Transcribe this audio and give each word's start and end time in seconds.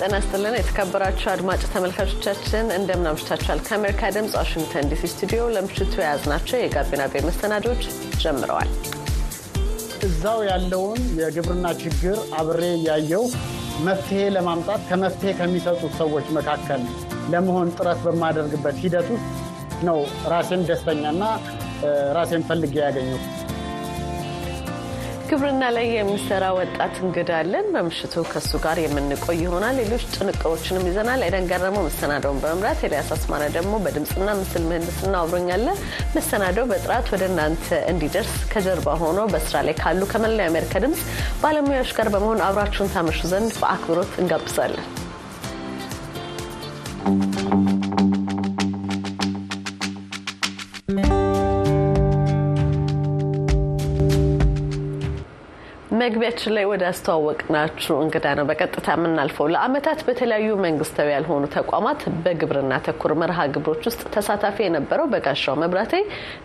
ጤና 0.00 0.14
ይስጥልን። 0.18 0.54
የተከበራችሁ 0.56 1.26
አድማጭ 1.30 1.62
ተመልካቾቻችን 1.72 2.66
እንደምን 2.76 3.08
አምሽታችኋል? 3.10 3.58
ከአሜሪካ 3.66 4.10
ድምፅ 4.14 4.34
ዋሽንግተን 4.38 4.86
ዲሲ 4.90 5.02
ስቱዲዮ 5.12 5.48
ለምሽቱ 5.54 5.94
የያዝናቸው 6.00 6.56
የጋቢና 6.58 7.02
ቤ 7.12 7.22
መሰናዶች 7.26 7.82
ጀምረዋል። 8.22 8.70
እዛው 10.06 10.38
ያለውን 10.48 11.02
የግብርና 11.20 11.66
ችግር 11.82 12.16
አብሬ 12.38 12.62
እያየው 12.78 13.24
መፍትሄ 13.86 14.22
ለማምጣት 14.36 14.80
ከመፍትሄ 14.90 15.34
ከሚሰጡት 15.38 15.92
ሰዎች 16.00 16.28
መካከል 16.38 16.82
ለመሆን 17.34 17.74
ጥረት 17.76 18.00
በማደርግበት 18.06 18.78
ሂደት 18.84 19.10
ውስጥ 19.14 19.28
ነው 19.84 20.00
ራሴን 20.32 20.64
ደስተኛና 20.70 21.22
ራሴን 22.16 22.46
ፈልጌ 22.48 22.74
ያገኘው። 22.86 23.20
ግብርና 25.30 25.64
ላይ 25.74 25.86
የሚሰራ 25.90 26.44
ወጣት 26.56 26.94
እንግዳ 27.02 27.30
አለን። 27.40 27.66
በምሽቱ 27.74 28.22
ከእሱ 28.30 28.52
ጋር 28.64 28.78
የምንቆይ 28.82 29.36
ይሆናል። 29.42 29.76
ሌሎች 29.80 30.04
ጥንቅሮችንም 30.14 30.86
ይዘናል። 30.88 31.20
ኤደን 31.26 31.48
ገረመው 31.50 31.84
መሰናደውን 31.86 32.40
በመምራት 32.42 32.80
ኤልያስ 32.86 33.10
አስማረ 33.16 33.42
ደግሞ 33.56 33.74
በድምፅና 33.84 34.28
ምስል 34.40 34.64
ምህንድስና 34.70 35.14
አብሮኛለ። 35.22 35.66
መሰናደው 36.16 36.66
በጥራት 36.70 37.08
ወደ 37.14 37.24
እናንተ 37.30 37.68
እንዲደርስ 37.92 38.34
ከጀርባ 38.52 38.96
ሆኖ 39.02 39.20
በስራ 39.34 39.62
ላይ 39.68 39.76
ካሉ 39.80 40.08
ከመላው 40.12 40.44
የአሜሪካ 40.44 40.82
ድምፅ 40.84 41.02
ባለሙያዎች 41.44 41.92
ጋር 41.98 42.10
በመሆን 42.14 42.42
አብራችሁን 42.48 42.92
ታመሹ 42.94 43.20
ዘንድ 43.32 43.54
በአክብሮት 43.62 44.12
እንጋብዛለን። 44.22 44.88
መግቢያችን 56.10 56.54
ላይ 56.54 56.64
ወደ 56.70 56.84
አስተዋወቅናችሁ 56.88 57.94
እንግዳ 58.04 58.26
ነው 58.38 58.44
በቀጥታ 58.48 58.86
የምናልፈው። 58.94 59.46
ለዓመታት 59.52 60.00
በተለያዩ 60.06 60.48
መንግስታዊ 60.64 61.08
ያልሆኑ 61.12 61.44
ተቋማት 61.54 62.00
በግብርና 62.24 62.72
ተኮር 62.86 63.12
መርሃ 63.20 63.46
ግብሮች 63.54 63.82
ውስጥ 63.88 64.02
ተሳታፊ 64.14 64.56
የነበረው 64.64 65.06
በጋሻው 65.12 65.56
መብራቴ 65.62 65.92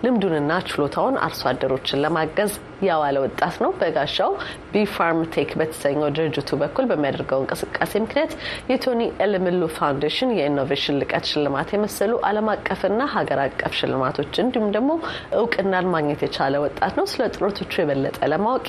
ልምዱንና 0.06 0.60
ችሎታውን 0.70 1.16
አርሶ 1.26 1.42
አደሮችን 1.52 2.02
ለማገዝ 2.04 2.54
ያዋለ 2.86 3.18
ወጣት 3.26 3.56
ነው። 3.64 3.72
በጋሻው 3.80 4.32
ቢፋርም 4.74 5.22
ቴክ 5.36 5.52
በተሰኘው 5.60 6.12
ድርጅቱ 6.18 6.60
በኩል 6.62 6.88
በሚያደርገው 6.92 7.42
እንቅስቃሴ 7.44 7.94
ምክንያት 8.06 8.34
የቶኒ 8.72 9.02
ኤልምሉ 9.26 9.64
ፋውንዴሽን 9.78 10.36
የ 10.38 10.48
innovation 10.48 11.00
ልቀት 11.02 11.26
ሽልማት 11.32 11.72
የመሰሉ 11.76 12.14
ዓለም 12.30 12.50
አቀፍና 12.56 13.02
ሀገር 13.16 13.42
አቀፍ 13.46 13.74
ሽልማቶች 13.80 14.34
እንዲሁም 14.44 14.70
ደግሞ 14.78 14.92
እውቅናን 15.40 15.92
ማግኘት 15.96 16.24
የቻለ 16.26 16.56
ወጣት 16.66 16.94
ነው። 17.00 17.08
ስለ 17.14 17.24
ጥረቶቹ 17.36 17.74
የበለጠ 17.82 18.20
ለማወቅ 18.34 18.68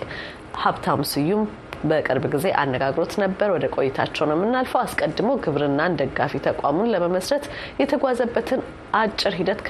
ሀብታሙ 0.56 1.00
ስዩም 1.10 1.42
በቅርብ 1.84 2.24
ጊዜ 2.34 2.46
አነጋግሮት 2.60 3.12
ነበር። 3.22 3.48
ወደ 3.54 3.66
ቆይታቸው 3.74 4.24
ነው 4.28 4.36
የምናልፈው። 4.36 4.80
አስቀድሞ 4.82 5.30
ግብርናን 5.44 5.96
ደጋፊ 6.00 6.40
ተቋሙን 6.46 6.90
ለመመስረት 6.94 7.44
የተጓዘበትን 7.80 8.60
አጭር 9.00 9.34
ሂደት 9.38 9.60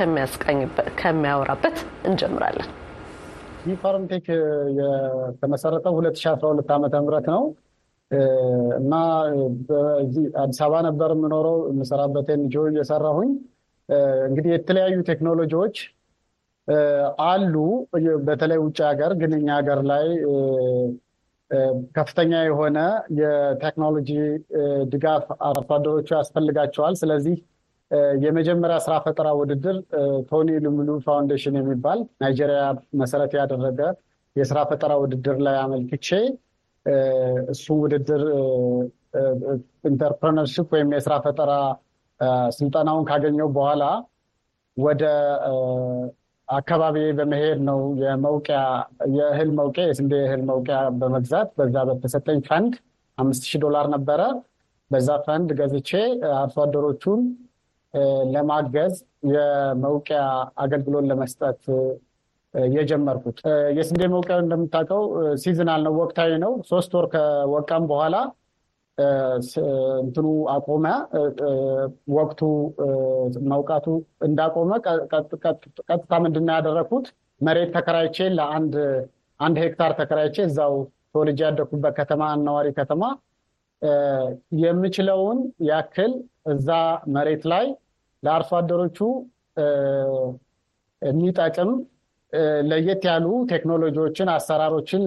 ከሚያወራበት 1.01 1.77
እንጀምራለን። 2.09 2.71
ቢፋርምቴክ 3.67 4.27
የተመሰረተው 4.79 5.95
2012 6.01 6.73
ዓ 6.73 7.03
ም 7.03 7.09
ነው 7.29 7.43
እና 8.79 8.93
አዲስ 10.41 10.59
አበባ 10.65 10.81
ነበር 10.89 11.11
የምኖረው 11.15 11.57
የምሰራበት 11.71 12.29
NGO 12.35 12.65
እየሰራሁኝ 12.71 13.31
እንግዲህ 14.29 14.51
የተለያዩ 14.55 14.97
ቴክኖሎጂዎች 15.09 15.77
አሉ። 17.27 17.55
በተለይ 18.27 18.59
ውጭ 18.63 18.79
ሀገር 18.89 19.13
ግን 19.21 19.33
እኛ 19.39 19.49
ሀገር 19.59 19.81
ላይ 19.91 20.07
ከፍተኛ 21.97 22.33
የሆነ 22.47 22.79
የቴክኖሎጂ 23.19 24.11
ድጋፍ 24.93 25.27
አርሶ 25.49 25.69
አደሮቹ 25.77 26.09
ያስፈልጋቸዋል። 26.19 26.95
ስለዚህ 27.03 27.37
የመጀመሪያ 28.23 28.77
ስራ 28.85 28.95
ፈጠራ 29.05 29.29
ውድድር 29.41 29.77
ቶኒ 30.31 30.51
ልሙሉ 30.65 30.97
ፋውንዴሽን 31.05 31.57
የሚባል 31.61 32.01
ናይጄሪያ 32.23 32.63
መሰረት 33.01 33.35
ያደረገ 33.39 33.81
የስራ 34.37 34.59
ፈጠራ 34.71 34.93
ውድድር 35.03 35.37
ላይ 35.47 35.57
አመልክቼ 35.63 36.09
እሱ 37.53 37.67
ውድድር 37.83 38.25
entrepreneurship 39.91 40.69
ወይም 40.75 40.91
የስራ 40.97 41.15
ፈጠራ 41.25 41.53
ስልጠናውን 42.57 43.07
ካገኘው 43.09 43.49
በኋላ 43.57 43.85
ወደ 44.77 45.05
አካባቢ 46.49 46.97
በመሄድ 47.19 47.59
ነው 47.69 47.79
የመውቂያ 48.03 48.59
የእህል 49.15 49.51
መውቂያ 49.59 49.85
የስንዴ 49.89 50.13
እህል 50.27 50.43
መውቂያ 50.51 50.79
በመግዛት 51.01 51.49
በዛ 51.59 51.77
በተሰጠኝ 51.89 52.39
ፈንድ 52.49 52.75
አምስት 53.19 53.45
ሺህ 53.49 53.61
ዶላር 53.65 53.87
ነበረ። 53.95 54.21
በዛ 54.91 55.11
ፈንድ 55.25 55.49
ገዝቼ 55.61 55.91
አርሶ 56.37 56.57
አደሮቹን 56.65 57.23
ለማገዝ 58.33 58.95
የመውቂያ 59.33 60.21
አገልግሎት 60.65 61.05
ለመስጠት 61.11 61.61
የጀመርኩት። 62.73 63.39
የስንዴ 63.77 64.03
መውቂያው 64.13 64.41
እንደምታውቀው 64.45 65.03
ሲዝናል 65.43 65.81
ነው፣ 65.87 65.95
ወቅታዊ 66.01 66.31
ነው። 66.45 66.53
ሶስት 66.71 66.93
ወር 66.97 67.07
ከወቃም 67.15 67.85
በኋላ 67.91 68.17
እንትኑ 70.01 70.27
አቆመ። 70.53 70.85
ወቅቱ 72.17 72.41
መውቃቱ 73.51 73.87
እንዳቆመ 74.27 74.71
ቀጥታ 75.91 76.13
ምንድን 76.25 76.45
ነው 76.47 76.55
ያደረኩት? 76.57 77.07
መሬት 77.41 77.71
ተከራይቼ 77.77 78.19
ለአንድ 78.37 78.75
አንድ 79.41 79.57
ሄክታር 79.65 79.93
ተከራይቼ 79.99 80.37
እዛው 80.47 80.75
ተወልጄ 81.11 81.41
ያደኩበት 81.47 81.95
ከተማ 81.99 82.23
አነዋሪ 82.35 82.69
ከተማ 82.79 83.03
የምችለውን 84.63 85.39
ያክል 85.69 86.13
እዛ 86.53 86.69
መሬት 87.17 87.43
ላይ 87.53 87.67
ለአርሶ 88.23 88.51
አደሮቹ 88.59 88.99
የሚጠቅም 91.03 91.71
ለየት 92.71 93.03
ያሉ 93.09 93.27
ቴክኖሎጂዎችን፣ 93.53 94.29
አሰራሮችን 94.35 95.03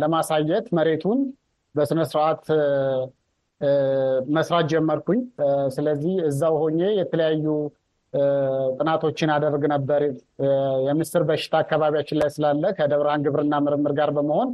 ለማሳየት 0.00 0.66
መሬቱን 0.78 1.18
በስነስርዓት 1.74 2.44
መስራት 4.36 4.66
ጀመርኩኝ። 4.72 5.20
ስለዚህ 5.76 6.14
እዛው 6.28 6.54
ሆኜ 6.62 6.80
የተለያዩ 6.98 7.46
ጥናቶችን 8.78 9.30
አደርግ 9.34 9.62
ነበር። 9.72 10.02
የምስር 10.86 11.22
በሽታ 11.28 11.54
አካባቢያችን 11.64 12.18
ላይ 12.20 12.30
ስላለ 12.34 12.64
ከደብረ 12.78 13.08
ግብርና 13.24 13.54
ምርምር 13.64 13.92
ጋር 13.98 14.10
በመሆን 14.16 14.50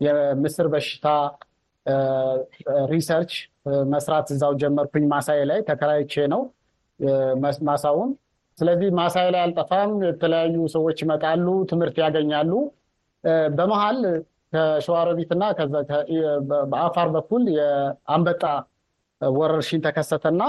የምስር 0.00 0.66
በሽታ 0.72 1.06
research 2.92 3.32
መስራት 3.90 4.28
እዛው 4.34 4.52
ጀመርኩኝ። 4.62 5.04
ማሳዬ 5.12 5.40
ላይ 5.50 5.60
ተከራይቼ 5.68 6.14
ነው 6.34 6.42
ማሳውን። 7.66 8.10
ስለዚህ 8.58 8.88
ማሳዬ 8.98 9.26
ላይ 9.34 9.40
አልጠፋም። 9.44 9.92
የተለያዩ 10.06 10.56
ሰዎች 10.74 10.98
ይመጣሉ፣ 11.04 11.46
ትምህርት 11.70 11.96
ያገኛሉ። 12.04 12.52
በመሀል 13.56 13.98
ከሸዋሮቢትና 14.52 15.42
በአፋር 16.70 17.08
በኩል 17.16 17.42
የአንበጣ 17.56 18.42
ወረርሽኝ 19.20 19.80
ተከሰተና 19.86 20.42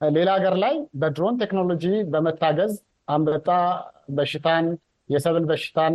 ሌላ 0.00 0.28
ሀገር 0.36 0.54
ላይ 0.62 0.74
በድሮን 1.00 1.38
ቴክኖሎጂ 1.42 1.84
በመታገዝ 2.12 2.72
አንበጣ 3.08 3.48
በሽታን 4.16 4.66
የሰብል 5.10 5.44
በሽታን 5.50 5.94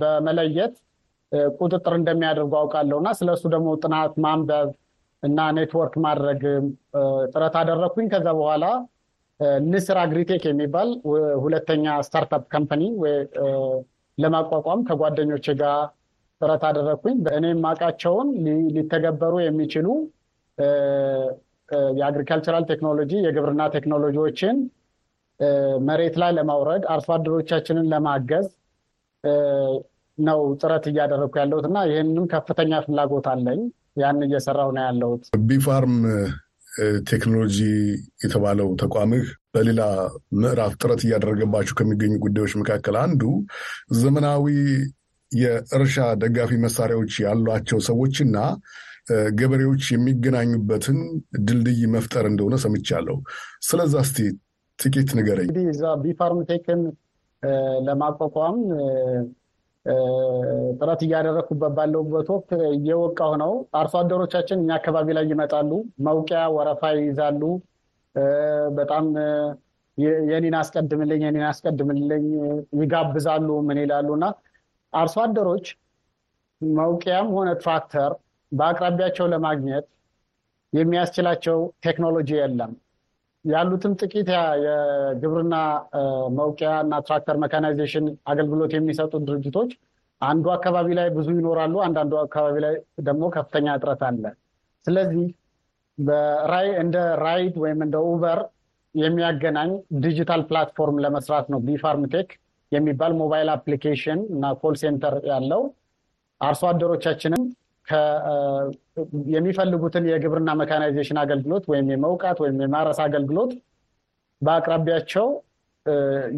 በመለየት 0.00 0.74
ቁጥጥር 1.58 1.94
እንደሚያደርጉ 1.98 2.52
አውቃለሁ 2.60 2.96
እና 3.02 3.10
ስለሱ 3.18 3.42
ደግሞ 3.54 3.68
ጥናት 3.82 4.14
ማንበብ 4.24 4.70
እና 5.22 5.38
ኔትወርክ 5.56 5.94
ማድረግ 6.04 6.40
ጥረት 7.32 7.54
አደረግኩኝ። 7.60 8.06
ከዛ 8.12 8.28
በኋላ 8.38 8.64
ንስር 9.66 9.98
አግሪቴክ 10.02 10.42
የሚባል 10.48 10.88
ሁለተኛ 11.44 11.94
startup 12.06 12.44
company 12.54 12.82
ለማቋቋም 14.18 14.80
ከጓደኞች 14.88 15.46
ጋር 15.60 15.78
ጥረት 16.42 16.62
አደረግኩኝ። 16.68 17.16
እኔ 17.36 17.46
የማውቃቸውን 17.52 18.28
ሊተገበሩ 18.74 19.34
የሚችሉ 19.44 19.86
የ 21.98 22.07
agricultural 22.07 22.64
technology 22.70 23.12
የግብርና 23.24 23.62
ቴክኖሎጂዎችን 23.74 24.56
መሬት 25.86 26.16
ላይ 26.22 26.30
ለማውረድ 26.38 26.82
አርሶ 26.92 27.08
አደሮቻችንን 27.14 27.86
ለማገዝ 27.92 28.46
ነው 30.18 30.40
ጥረት 30.60 30.84
እያደረግኩ 30.90 31.34
ያለሁት 31.40 31.66
እና 31.68 31.78
ይህንም 31.90 32.24
ከፍተኛ 32.32 32.80
ፍላጎት 32.86 33.26
አለኝ። 33.32 33.60
ያን 33.96 34.20
እየሰራሁ 34.26 34.68
ነው 34.76 34.82
ያለሁት። 34.86 35.24
ቢፋርም 35.48 35.96
ቴክኖሎጂ 37.08 37.56
የተባለው 38.22 38.68
ተቋምህ 38.82 39.24
በሌላ 39.54 39.80
ምዕራፍ 40.38 40.72
ጥረት 40.80 41.00
እያደረገባቸው 41.06 41.76
ከሚገኙ 41.78 42.14
ጉዳዮች 42.22 42.52
መካከል 42.60 42.96
አንዱ 43.02 43.22
ዘመናዊ 43.98 44.46
የእርሻ 45.32 45.96
ደጋፊ 46.22 46.52
መሳሪያዎች 46.64 47.14
ያሏቸው 47.24 47.78
ሰዎችና 47.88 48.36
ገበሬዎች 49.38 49.84
የሚገናኙበትን 49.92 50.98
ድልድይ 51.46 51.80
መፍጠር 51.94 52.24
እንደሆነ 52.30 52.56
ሰምቻለሁ። 52.64 53.16
ስለዛ 53.62 53.94
እስቲ 54.04 54.18
ጥቂት 54.78 55.10
ንገረኝ። 55.18 55.46
እንግዲህ 55.46 55.66
እዛ 55.72 55.84
ቢፋርም 56.04 56.40
ቴክን 56.50 56.82
ለማቋቋም 57.86 58.58
ጥረት 60.78 61.00
እያደረግኩበት 61.04 61.72
ባለሁበት 61.76 62.28
ወቅት 62.34 62.50
እየወቃሁ 62.74 63.32
ነው። 63.42 63.52
አርሶ 63.78 63.94
አደሮቻችን 64.00 64.60
እኛ 64.62 64.70
አካባቢ 64.78 65.08
ላይ 65.16 65.24
ይመጣሉ፣ 65.32 65.70
መውቂያ 66.06 66.42
ወረፋ 66.56 66.82
ይይዛሉ። 66.96 67.42
በጣም 68.78 69.04
የኔን 70.28 70.56
አስቀድምልኝ 70.60 71.22
የኔን 71.26 71.46
አስቀድምልኝ 71.50 72.24
ይጋብዛሉ። 72.80 73.48
ምን 73.66 73.80
ይላሉ 73.82 74.08
እና 74.18 74.26
አርሶ 74.92 75.16
አደሮች 75.24 75.66
መውቂያም 76.60 77.28
ሆነ 77.36 77.50
ትራክተር 77.62 78.10
በአቅራቢያቸው 78.52 79.26
ለማግኘት 79.32 79.86
የሚያስችላቸው 80.72 81.56
ቴክኖሎጂ 81.86 82.30
የለም። 82.38 82.72
ያሉትም 83.44 83.92
ጥቂት 84.00 84.28
የግብርና 84.64 85.54
መውቂያ 86.36 86.72
እና 86.84 87.00
ትራክተር 87.06 87.36
mechanization 87.42 88.04
አገልግሎት 88.32 88.72
የሚሰጡ 88.76 89.12
ድርጅቶች 89.28 89.70
አንዱ 90.22 90.46
አካባቢ 90.54 90.88
ላይ 90.98 91.08
ብዙ 91.16 91.28
ይኖራሉ፣ 91.36 91.74
አንዳንዱ 91.86 92.12
አካባቢ 92.24 92.56
ላይ 92.64 92.74
ደግሞ 93.02 93.22
ከፍተኛ 93.36 93.74
እጥረት 93.76 94.02
አለ። 94.08 94.24
ስለዚህ 94.84 95.24
እንደ 96.82 96.96
ራይድ 97.22 97.54
ወይም 97.62 97.80
እንደ 97.86 97.96
ኡበር 98.06 98.38
የሚያገናኝ 98.94 99.70
digital 100.04 100.42
platform 100.48 100.96
ለመስራት 101.04 101.46
ነው 101.52 101.60
ቢፋርምቴክ 101.66 102.30
የሚባል 102.72 103.12
mobile 103.20 103.48
application 103.54 104.20
እና 104.34 104.52
call 104.60 104.74
center 104.82 105.14
ያለው 105.30 105.62
አርሶ 106.40 106.62
አደሮቻችንም 106.70 107.42
የሚፈልጉትን 109.34 110.04
የግብርና 110.10 110.50
mechanization 110.60 111.18
አገልግሎት 111.22 111.64
ወይም 111.72 111.86
የመውቃት 111.92 112.38
ወይም 112.42 112.58
የማረስ 112.64 112.98
አገልግሎት 113.06 113.52
በአቅራቢያቸው 114.42 115.26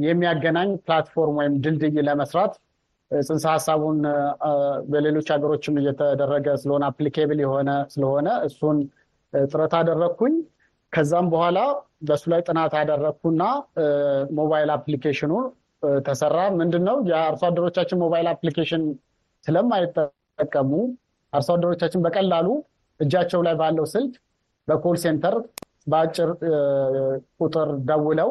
የሚያገናኝ 0.04 0.70
platform 0.84 1.36
ወይም 1.40 1.54
ድልድይ 1.64 1.96
ለመስራት 2.08 2.52
ጽንሰ 3.10 3.44
ሀሳቡን 3.54 3.98
በሌሎች 4.92 5.28
ሀገሮችም 5.34 5.74
እየተደረገ 5.80 6.46
ስለሆነ 6.62 6.84
applicable 6.90 7.40
የሆነ 7.44 7.70
ስለሆነ 7.94 8.28
እሱን 8.46 8.78
ጥረት 9.32 9.74
አደረግኩኝ። 9.80 10.34
ከዛም 10.92 11.26
በኋላ 11.32 11.58
በእሱ 12.08 12.24
ላይ 12.32 12.40
ጥናት 12.48 12.72
አደረግኩና 12.80 13.42
mobile 14.38 14.70
application 14.76 15.24
ኑ 15.24 15.32
ተሰራ። 16.06 16.38
ምንድን 16.58 16.82
ነው 16.88 16.96
የአርሶ 17.10 17.42
አደሮቻችን 17.48 18.00
mobile 18.02 18.26
application 18.32 18.82
ስለማይጠቀሙ 19.44 20.70
አርሶ 21.32 21.48
አደሮቻችን 21.56 22.02
በቀላሉ 22.04 22.48
እጃቸው 23.00 23.40
ላይ 23.46 23.54
ባለው 23.60 23.86
ስልክ 23.92 24.14
በ 24.68 24.77
call 24.77 24.96
center 25.02 25.34
በአጭር 25.86 26.30
ቁጥር 27.40 27.70
ደውለው 27.88 28.30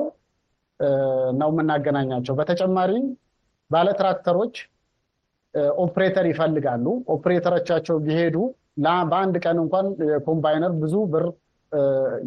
ነው 1.40 1.50
የምናገናኛቸው። 1.54 2.34
በተጨማሪም 2.40 3.06
ባለትራክተሮች 3.72 4.56
ኦፕሬተር 5.84 6.26
ይፈልጋሉ። 6.32 6.86
ኦፕሬተሮቻቸው 7.16 7.98
ቢሄዱ 8.06 8.38
በአንድ 9.12 9.36
ቀን 9.46 9.58
እንኳን 9.64 9.88
የኮምባይነር 10.12 10.72
ብዙ 10.82 10.96
ብር 11.14 11.26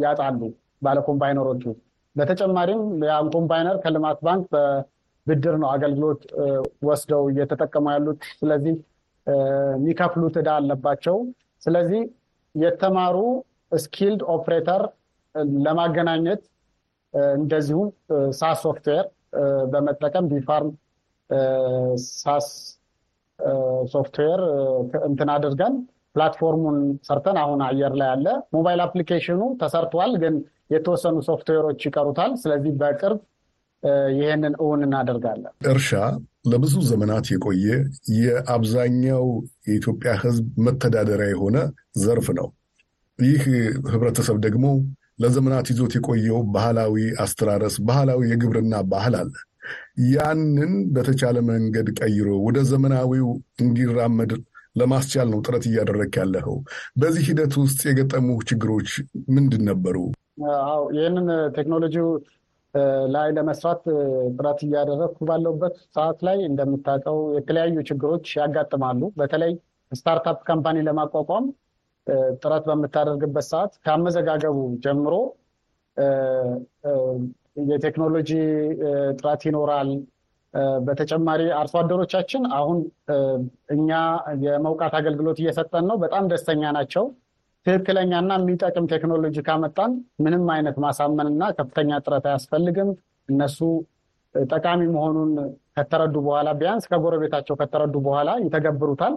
ያጣሉ 0.03 0.41
ባለኮምባይነሮቹ። 0.83 1.65
በተጨማሪም 2.17 2.83
ያን 3.09 3.27
ኮምባይነር 3.35 3.77
ከልማት 3.83 4.19
ባንክ 4.27 4.47
በብድር 5.27 5.55
ነው 5.63 5.69
አገልግሎት 5.71 6.23
ወስደው 6.89 7.23
እየተጠቀሙ 7.31 7.87
ያሉት። 7.95 8.23
ስለዚህ 8.41 8.75
የሚከፍሉት 9.75 10.35
ዕዳ 10.41 10.51
አለባቸው። 10.59 11.17
ስለዚህ 11.63 12.03
የተማሩ 12.55 13.17
skilled 13.79 14.21
operator 14.35 14.83
ለማገናኘት 15.65 16.43
እንደዚሁም 17.37 17.89
SaaS 18.39 18.59
software 18.65 19.07
በመጠቀም 19.73 20.27
ቢፋርም 20.31 20.71
SaaS 22.15 22.49
software 23.93 24.41
እንትን 25.09 25.31
አድርገን 25.35 25.75
platform 26.17 26.57
ኡን 26.57 26.77
ሰርተን 27.09 27.39
አሁን 27.41 27.61
አየር 27.67 27.95
ላይ 28.01 28.09
አለ። 28.13 28.27
mobile 28.57 28.81
application 28.85 29.32
ኑ 29.32 29.41
ተሰርቷል፣ 29.61 30.13
ግን 30.23 30.35
የተወሰኑ 30.71 31.17
ሶፍትዌሮች 31.29 31.81
ይቀሩታል። 31.89 32.33
ስለዚህ 32.43 32.73
በቅርብ 32.81 33.19
ይህንን 34.15 34.55
እውን 34.61 34.81
እናደርጋለን። 34.87 35.53
እርሻ 35.71 35.91
ለብዙ 36.51 36.75
ዘመናት 36.89 37.27
የቆየ 37.33 37.67
የአብዛኛው 38.19 39.25
የኢትዮጵያ 39.69 40.13
ሕዝብ 40.23 40.47
መተዳደሪያ 40.67 41.29
የሆነ 41.33 41.57
ዘርፍ 42.03 42.29
ነው። 42.39 42.49
ይህ 43.19 43.45
ህብረተሰብ 43.93 44.37
ደግሞ 44.47 44.67
ለዘመናት 45.19 45.67
ይዞት 45.73 45.93
የቆየው 45.97 46.41
ባህላዊ 46.55 46.95
አስተራረስ፣ 47.23 47.77
ባህላዊ 47.89 48.21
የግብርና 48.31 48.75
ባህል 48.91 49.15
አለ። 49.21 49.33
ያንን 50.11 50.73
በተቻለ 50.95 51.37
መንገድ 51.49 51.89
ቀይሮ 52.01 52.29
ወደ 52.47 52.59
ዘመናዊው 52.71 53.29
እንዲራመድ 53.63 54.33
ለማስቻል 54.77 55.29
ነው 55.33 55.41
ጥረት 55.45 55.65
እያደረግ 55.69 56.15
ያለኸው። 56.21 56.57
በዚህ 56.97 57.25
ሂደት 57.31 57.55
ውስጥ 57.63 57.81
የገጠሙ 57.89 58.29
ችግሮች 58.49 58.91
ምንድን 59.37 59.63
ነበሩ? 59.71 59.97
አዎ 60.67 60.83
ይህንን 60.97 61.29
ቴክኖሎጂው 61.57 62.09
ላይ 63.15 63.29
ለመስራት 63.37 63.83
ጥረት 64.37 64.61
እያደረግኩ 64.67 65.19
ባለሁበት 65.25 65.77
ሰዓት 65.97 66.19
ላይ 66.27 66.39
እንደምታውቀው 66.49 67.19
የተለያዩ 67.37 67.77
ችግሮች 67.89 68.27
ያጋጥማሉ። 68.41 69.03
በተለይ 69.17 69.53
startup 69.93 70.39
company 70.49 70.77
ለማቋቋም 70.87 71.47
ጥረት 72.41 72.65
በምታደርግበት 72.69 73.47
ሰዓት 73.53 73.73
ከአመዘጋገቡ 73.85 74.57
ጀምሮ 74.85 75.15
የቴክኖሎጂ 77.71 78.31
እጥረት 79.19 79.43
ይኖራል። 79.49 79.91
በተጨማሪ 80.87 81.43
አርሶ 81.59 81.75
አደሮቻችን 81.81 82.43
አሁን 82.59 82.79
እኛ 83.75 83.91
የመውቃት 84.45 84.95
አገልግሎት 85.01 85.39
እየሰጠን 85.43 85.85
ነው፣ 85.91 85.97
በጣም 86.05 86.25
ደስተኛ 86.33 86.71
ናቸው። 86.77 87.05
ትክክለኛና 87.67 88.33
የሚጠቅም 88.39 88.85
ቴክኖሎጂ 88.93 89.37
ካመጣን 89.47 89.93
ምንም 90.25 90.45
አይነት 90.55 90.77
ማሳመንና 90.85 91.45
ከፍተኛ 91.59 91.99
ጥረት 92.05 92.27
አያስፈልግም። 92.31 92.91
እነሱ 93.29 93.59
ጠቃሚ 94.35 94.81
መሆኑን 94.95 95.31
ከተረዱ 95.77 96.17
በኋላ 96.27 96.49
ቢያንስ 96.61 96.85
ከጎረቤታቸው 96.91 97.55
ከተረዱ 97.61 97.95
በኋላ 98.07 98.31
ይተገብሩታል። 98.45 99.15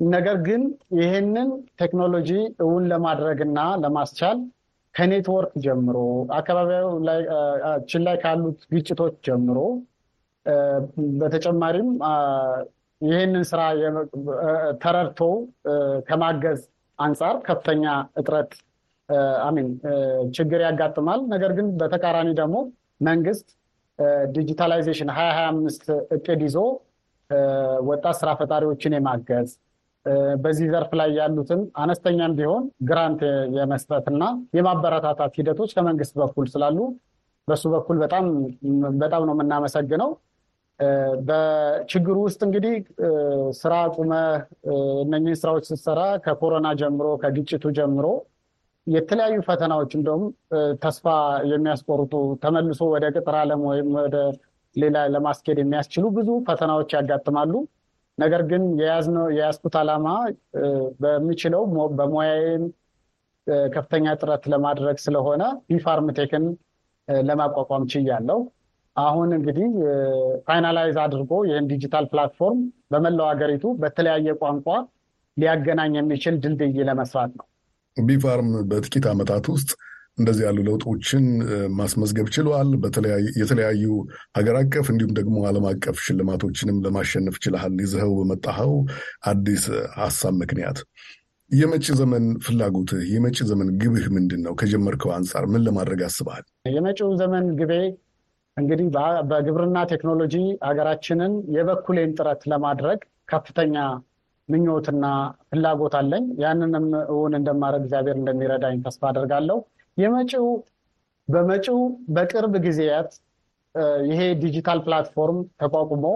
ነገር 0.00 0.36
ግን 0.46 0.62
ይህንን 1.00 1.48
ቴክኖሎጂ 1.80 2.30
እውን 2.64 2.84
ለማድረግና 2.92 3.58
ለማስቻል 3.82 4.38
ከኔትወርክ 4.94 5.52
ጀምሮ 5.64 5.96
አካባቢያችን 6.38 8.02
ላይ 8.06 8.16
ካሉት 8.22 8.60
ግጭቶች 8.72 9.14
ጀምሮ 9.26 9.58
በተጨማሪም 11.20 11.90
ይህንን 13.00 13.44
ስራ 13.50 13.60
ተረድቶ 14.82 15.20
ከማገዝ 16.08 16.60
አንጻር 16.98 17.36
ከፍተኛ 17.46 17.84
እጥረት 18.16 18.52
I 19.46 19.50
mean 19.50 19.68
ችግር 20.36 20.60
ያጋጥማል። 20.66 21.20
ነገር 21.32 21.52
ግን 21.58 21.66
በተቃራኒ 21.80 22.28
ደግሞ 22.40 22.56
መንግስት 23.08 23.46
digitalization 24.34 25.10
ሀያ 25.16 25.28
ሀያ 25.36 25.46
አምስት 25.52 25.84
እቅድ 26.16 26.40
ይዞ 26.46 26.56
ወጣት 27.88 28.16
ስራ 28.20 28.30
ፈጣሪዎችን 28.40 28.96
የማገዝ 28.96 29.50
በዚህ 30.42 30.66
ዘርፍ 30.72 30.90
ላይ 31.00 31.10
ያሉትን 31.18 31.60
አነስተኛም 31.82 32.32
ቢሆን 32.38 32.64
grant 32.88 33.20
የመስጠት 33.56 34.06
እና 34.12 34.24
የማበረታታት 34.56 35.32
ሂደቶች 35.38 35.70
ከመንግስት 35.76 36.14
በኩል 36.20 36.46
ስላሉ 36.54 36.78
በሱ 37.48 37.64
በኩል 37.74 37.96
በጣም 38.02 38.26
በጣም 39.00 39.22
ነው 39.28 39.34
የምናመሰግነው። 39.36 40.10
በችግሩ 41.26 42.16
ውስጥ 42.26 42.40
እንግዲህ 42.46 42.74
ስራ 43.58 43.74
ቁመህ 43.94 44.24
እነኚህን 45.04 45.38
ስራዎች 45.42 45.64
ስትሰራ 45.68 46.00
ከኮሮና 46.24 46.68
ጀምሮ 46.80 47.08
ከግጭቱ 47.22 47.70
ጀምሮ 47.78 48.06
የተለያዩ 48.86 49.36
ፈተናዎች 49.46 49.92
እንደውም 49.98 50.24
ተስፋ 50.82 51.04
የሚያስቆርጡ 51.52 52.12
ተመልሶ 52.42 52.82
ወደ 52.94 53.04
ቅጥር 53.14 53.36
ዓለም 53.42 53.62
ወይም 53.70 53.88
ወደ 53.98 54.16
ሌላ 54.76 54.98
ለማስኬድ 55.14 55.58
የሚያስችሉ 55.62 56.04
ብዙ 56.16 56.30
ፈተናዎች 56.48 56.90
ያጋጥማሉ። 56.96 57.52
ነገር 58.18 58.42
ግን 58.50 58.62
የያዝኩት 58.80 59.76
ዓላማ 59.80 60.08
በሚችለው 61.02 61.62
በሙያዬም 61.98 62.64
ከፍተኛ 63.74 64.06
ጥረት 64.20 64.44
ለማድረግ 64.52 64.98
ስለሆነ 65.06 65.42
ቢፋርምቴክን 65.70 66.44
ለማቋቋም 67.24 67.84
ችያለሁ። 67.92 68.38
አሁን 68.96 69.30
እንግዲህ 69.36 69.68
finalize 70.46 70.96
አድርጎ 71.04 71.32
ይህን 71.48 71.66
digital 71.70 72.04
platform 72.12 72.60
በመላው 72.92 73.26
ሀገሪቱ 73.30 73.64
በተለያየ 73.80 74.36
ቋንቋ 74.42 74.68
ሊያገናኝ 75.36 75.94
የሚችል 75.98 76.34
ድልድይ 76.42 76.76
ለመስራት 76.88 77.32
ነው። 77.38 77.46
ቢፋርም 77.96 78.50
በጥቂት 78.70 79.04
ዓመታት 79.12 79.44
ውስጥ 79.54 79.70
እንደዚህ 80.18 80.42
ያሉ 80.46 80.58
ለውጦችን 80.66 81.24
ማስመዝገብ 81.78 82.26
ችሏል። 82.34 82.68
የተለያዩ 83.40 83.84
ሀገር 84.38 84.56
አቀፍ 84.60 84.86
እንዲሁም 84.92 85.12
ደግሞ 85.18 85.36
ዓለም 85.48 85.66
አቀፍ 85.70 85.96
ሽልማቶችንም 86.04 86.78
ለማሸነፍ 86.84 87.36
ችለሃል። 87.44 87.74
ይዘኸው 87.84 88.12
በመጣኸው 88.20 88.72
አዲስ 89.30 89.64
ሀሳብ 89.98 90.34
ምክንያት 90.42 90.78
የመጪ 91.50 91.86
ዘመን 91.98 92.24
ፍላጎትህ፣ 92.44 93.02
የመጪ 93.10 93.38
ዘመን 93.48 93.68
ግብህ 93.80 94.06
ምንድን 94.14 94.40
ነው? 94.46 94.52
ከጀመርከው 94.60 95.10
አንጻር 95.16 95.44
ምን 95.52 95.62
ለማድረግ 95.66 96.00
አስበሃል? 96.06 96.44
የመጪው 96.68 97.10
ዘመን 97.20 97.44
ግቤ 97.58 97.72
እንግዲህ 98.56 98.88
በግብርና 99.30 99.78
ቴክኖሎጂ 99.92 100.34
ሀገራችንን 100.66 101.32
የበኩሌን 101.56 102.10
ጥረት 102.18 102.42
ለማድረግ 102.52 103.00
ከፍተኛ 103.28 103.76
ምኞትና 104.48 105.04
ፍላጎት 105.48 105.94
አለኝ። 106.00 106.24
ያንንም 106.42 106.86
እውን 107.06 107.32
እንደማድረግ 107.38 107.82
እግዚአብሔር 107.84 108.16
እንደሚረዳኝ 108.20 108.76
ተስፋ 108.84 109.02
አደርጋለሁ። 109.10 109.58
የመጪው 109.96 110.46
በመጪው 111.28 111.78
በቅርብ 112.14 112.54
ጊዜያት 112.66 113.10
ይሄ 114.10 114.20
digital 114.42 114.80
platform 114.86 115.38
ተቋቁሞ 115.62 116.06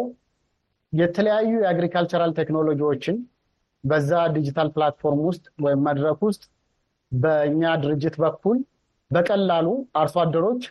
የተለያዩ 0.93 1.53
የ 1.63 1.73
agricultural 1.73 2.33
ቴክኖሎጂዎችን 2.39 3.17
በዛ 3.85 4.13
digital 4.37 4.69
platform 4.75 5.21
ውስጥ 5.29 5.45
ወይም 5.65 5.81
መድረክ 5.89 6.21
ውስጥ 6.29 6.43
በእኛ 7.13 7.63
ድርጅት 7.83 8.17
በኩል 8.23 8.59
በቀላሉ 9.11 9.67
አርሶ 10.01 10.17
አደሮች 10.23 10.63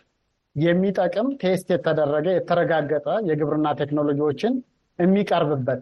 የሚጠቅም 0.56 1.28
test 1.42 1.68
የተደረገ 1.74 2.26
የተረጋገጠ 2.34 3.08
የግብርና 3.28 3.68
ቴክኖሎጂዎችን 3.80 4.54
የሚቀርብበት 4.98 5.80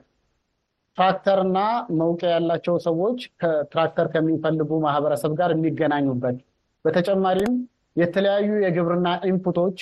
ትራክተርና 0.98 1.58
መውቂያ 2.00 2.28
ያላቸው 2.34 2.76
ሰዎች 2.86 3.18
ከትራክተር 3.40 4.06
ከሚፈልጉ 4.12 4.70
ማህበረሰብ 4.84 5.32
ጋር 5.40 5.50
የሚገናኙበት 5.54 6.36
በተጨማሪም 6.84 7.54
የተለያዩ 7.96 8.48
የግብርና 8.64 9.08
input 9.30 9.57
ኦች 9.57 9.78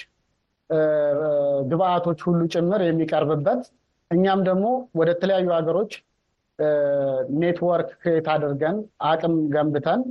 ግብአቶች 1.71 2.21
ሁሉ 2.27 2.41
ጭምር 2.55 2.83
የሚቀርብበት 2.85 3.63
እኛም 4.11 4.41
ደግሞ 4.49 4.67
ወደ 5.01 5.11
ተለያዩ 5.21 5.49
ሀገሮች 5.59 5.93
network 7.41 7.89
create 8.03 8.27
አድርገን 8.35 8.77
አቅም 9.11 9.35
ገንብተን 9.55 10.03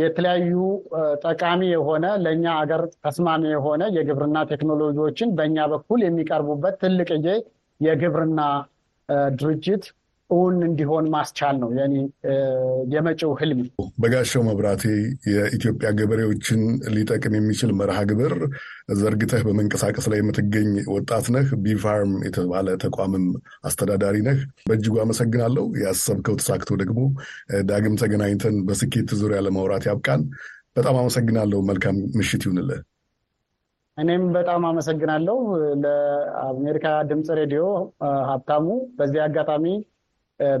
የተለያዩ 0.00 0.54
ጠቃሚ 1.24 1.60
የሆነ 1.70 2.06
ለእኛ 2.24 2.44
ሀገር 2.58 2.82
ተስማሚ 3.04 3.42
የሆነ 3.52 3.82
የግብርና 3.96 4.38
ቴክኖሎጂዎችን 4.50 5.30
በእኛ 5.38 5.66
በኩል 5.72 6.00
የሚቀርቡበት 6.04 6.76
ትልቅዬ 6.82 7.26
የግብርና 7.80 8.40
ድርጅት 9.38 9.84
እውን 10.32 10.56
እንዲሆን 10.66 11.06
ማስቻል 11.14 11.56
ነው 11.62 11.70
የኔ 11.76 11.94
የመጪው 12.92 13.32
ህልም። 13.40 13.60
በጋሻው 14.02 14.42
መብራቴ 14.48 14.84
የኢትዮጵያ 15.32 15.88
ገበሬዎችን 15.98 16.60
ሊጠቅም 16.94 17.34
የሚችል 17.38 17.72
መርሃ 17.80 17.98
ግብር 18.10 18.34
ዘርግተህ 19.00 19.42
በመንቀሳቀስ 19.48 20.06
ላይ 20.12 20.20
የምትገኝ 20.22 20.70
ወጣት 20.94 21.28
ነህ። 21.34 21.48
ቢፋርም 21.64 22.14
የተባለ 22.26 22.76
ተቋምም 22.84 23.26
አስተዳዳሪ 23.64 24.16
ነህ። 24.28 24.38
በእጅጉ 24.66 24.96
አመሰግናለሁ። 25.04 25.66
ያሰብከው 25.84 26.38
ተሳክቶ 26.40 26.70
ደግሞ 26.82 27.00
ዳግም 27.70 27.96
ተገናኝተን 28.02 28.56
በስኬት 28.68 29.12
ዙሪያ 29.20 29.40
ለማውራት 29.46 29.86
ያብቃን። 29.90 30.24
በጣም 30.76 30.96
አመሰግናለሁ። 31.00 31.60
መልካም 31.68 31.96
ምሽት 32.18 32.44
ይሁንልህ። 32.46 32.80
እኔም 33.98 34.22
በጣም 34.34 34.62
አመሰግናለሁ 34.68 35.38
ለአሜሪካ 35.82 36.86
ድምፅ 37.08 37.28
ሬዲዮ 37.38 37.62
ሀብታሙ 38.28 38.66
በዚህ 38.98 39.20
አጋጣሚ 39.24 39.64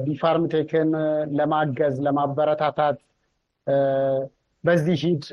ቢፋርም 0.04 0.44
ቴክን 0.52 0.90
ለማገዝ 1.38 1.94
ለማበረታታት 2.06 2.98
በዚህ 4.64 4.96
ሂድ 5.02 5.24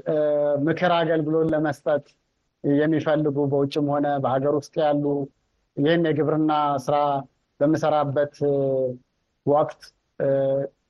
ምክር 0.68 0.92
አገልግሎት 0.98 1.48
ለመስጠት 1.54 2.06
የሚፈልጉ 2.64 3.38
በውጭም 3.52 3.88
ሆነ 3.94 4.08
በሀገር 4.24 4.54
ውስጥ 4.60 4.74
ያሉ 4.82 5.04
ይህን 5.78 6.06
የግብርና 6.10 6.54
ስራ 6.86 6.96
በምሰራበት 7.60 8.36
ወቅት 9.46 9.82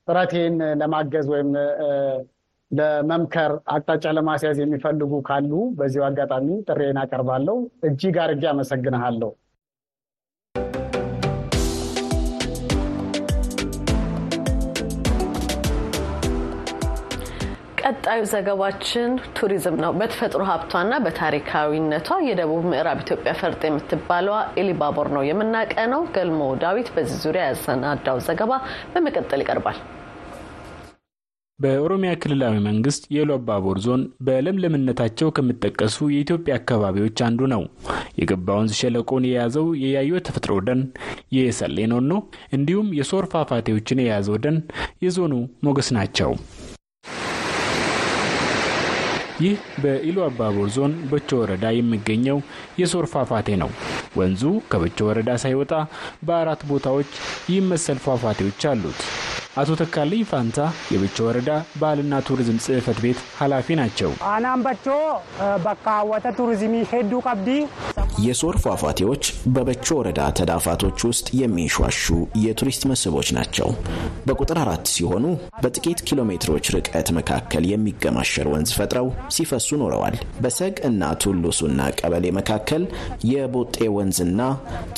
ጥረቴን 0.08 0.56
ለማገዝ 0.80 1.26
ወይም 1.32 1.50
ለመምከር 2.70 3.52
አቅጣጫ 3.74 4.04
ለማስያዝ 4.16 4.58
የሚፈልጉ 4.62 5.12
ካሉ 5.28 5.52
በዚሁ 5.78 6.02
አጋጣሚ 6.08 6.48
ጥሬን 6.68 6.98
አቀርባለሁ። 7.02 7.56
እጅግ 7.88 8.16
አድርጌ 8.24 8.44
አመሰግንሃለሁ። 8.52 9.30
ቀጣዩ 17.90 18.20
ዘገባችን 18.30 19.08
ቱሪዝም 19.36 19.76
ነው። 19.82 19.92
በተፈጥሮ 20.00 20.42
ሀብቷና 20.48 20.92
በታሪካዊነቷ 21.04 22.18
የደቡብ 22.26 22.64
ምዕራብ 22.70 22.98
ኢትዮጵያ 23.04 23.32
ፈርጥ 23.38 23.62
የምትባለዋ 23.66 24.36
ኤሊባቦር 24.60 25.08
ነው 25.16 25.22
የምናቀነው። 25.28 26.02
ገልሞ 26.16 26.42
ዳዊት 26.62 26.88
በዚህ 26.94 27.18
ዙሪያ 27.24 27.44
ያሰናዳው 27.48 28.20
ዘገባ 28.26 28.52
በመቀጠል 28.92 29.42
ይቀርባል። 29.44 29.78
በኦሮሚያ 31.58 32.10
ክልላዊ 32.20 32.54
መንግስት 32.66 33.02
የኢሉ 33.14 33.30
አባቦር 33.36 33.78
ዞን 33.84 34.02
በለምለምነታቸው 34.26 35.34
ከሚጠቀሱ 35.36 36.08
የኢትዮጵያ 36.12 36.54
አካባቢዎች 36.60 37.18
አንዱ 37.26 37.48
ነው። 37.54 37.62
የገባ 38.20 38.56
ወንዝ 38.58 38.74
ሸለቆን 38.80 39.28
የያዘው 39.28 39.68
የያዩ 39.82 40.20
ተፈጥሮ 40.28 40.56
ደን 40.68 40.82
የሰሌኖን 41.36 42.06
ነው። 42.12 42.20
እንዲሁም 42.56 42.88
የሶር 42.98 43.26
ፏፏቴዎችን 43.34 44.02
የያዘው 44.02 44.38
ደን 44.46 44.58
የዞኑ 45.04 45.34
ሞገስ 45.66 45.90
ናቸው። 45.98 46.32
ይህ 49.40 49.54
በኢሉ 49.82 50.16
አባቦር 50.24 50.68
ዞን 50.74 50.92
በቾ 51.10 51.28
ወረዳ 51.40 51.66
የሚገኘው 51.74 52.38
የሶር 52.80 53.06
ፏፏቴ 53.12 53.48
ነው። 53.62 53.70
ወንዙ 54.16 54.42
ከበቾ 54.70 54.98
ወረዳ 55.08 55.30
ሳይወጣ 55.42 55.72
በአራት 56.26 56.62
ቦታዎች 56.70 57.10
ይህ 57.50 57.60
መሰል 57.70 58.00
ፏፏቴዎች 58.04 58.62
አሉት። 58.70 59.00
አቶ 59.56 59.70
ተካልኝ 59.78 60.20
ፋንታ 60.28 60.58
የበቾ 60.92 61.16
ወረዳ 61.26 61.50
ባህልና 61.80 62.20
ቱሪዝም 62.26 62.58
ጽሕፈት 62.64 62.98
ቤት 63.04 63.18
ኃላፊ 63.38 63.76
ናቸው። 63.80 64.10
አናም 64.30 64.60
በቾ 64.66 64.84
በካወተ 65.64 66.26
ቱሪዝሚ 66.38 66.74
ሄዱ 66.90 67.12
ቀብዲ 67.26 67.48
የሶር 68.22 68.56
ፏፏቴዎች 68.62 69.24
በበቾ 69.54 69.86
ወረዳ 69.98 70.20
ተዳፋቶች 70.38 70.98
ውስጥ 71.08 71.26
የሚንሿሹ 71.40 72.04
የቱሪስት 72.42 72.82
መስህቦች 72.90 73.28
ናቸው። 73.36 73.68
በቁጥር 74.26 74.58
አራት 74.62 74.84
ሲሆኑ 74.92 75.24
በጥቂት 75.62 76.00
ኪሎ 76.08 76.20
ሜትሮች 76.30 76.66
ርቀት 76.76 77.08
መካከል 77.18 77.64
የሚገማሸር 77.70 78.48
ወንዝ 78.52 78.70
ፈጥረው 78.78 79.06
ሲፈሱ 79.36 79.68
ኖረዋል። 79.82 80.16
በሰግ 80.42 80.74
እና 80.90 81.10
ቱሉሱና 81.24 81.80
ቀበሌ 82.00 82.26
መካከል 82.38 82.84
የቦጤ 83.30 83.78
ወንዝና 83.96 84.40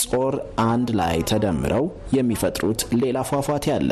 ጾር 0.07 0.37
አንድ 0.67 0.91
ላይ 1.01 1.17
ተደምረው 1.33 1.85
የሚፈጥሩት 2.17 2.83
ሌላ 3.03 3.19
ፏፏቴ 3.31 3.67
አለ። 3.77 3.91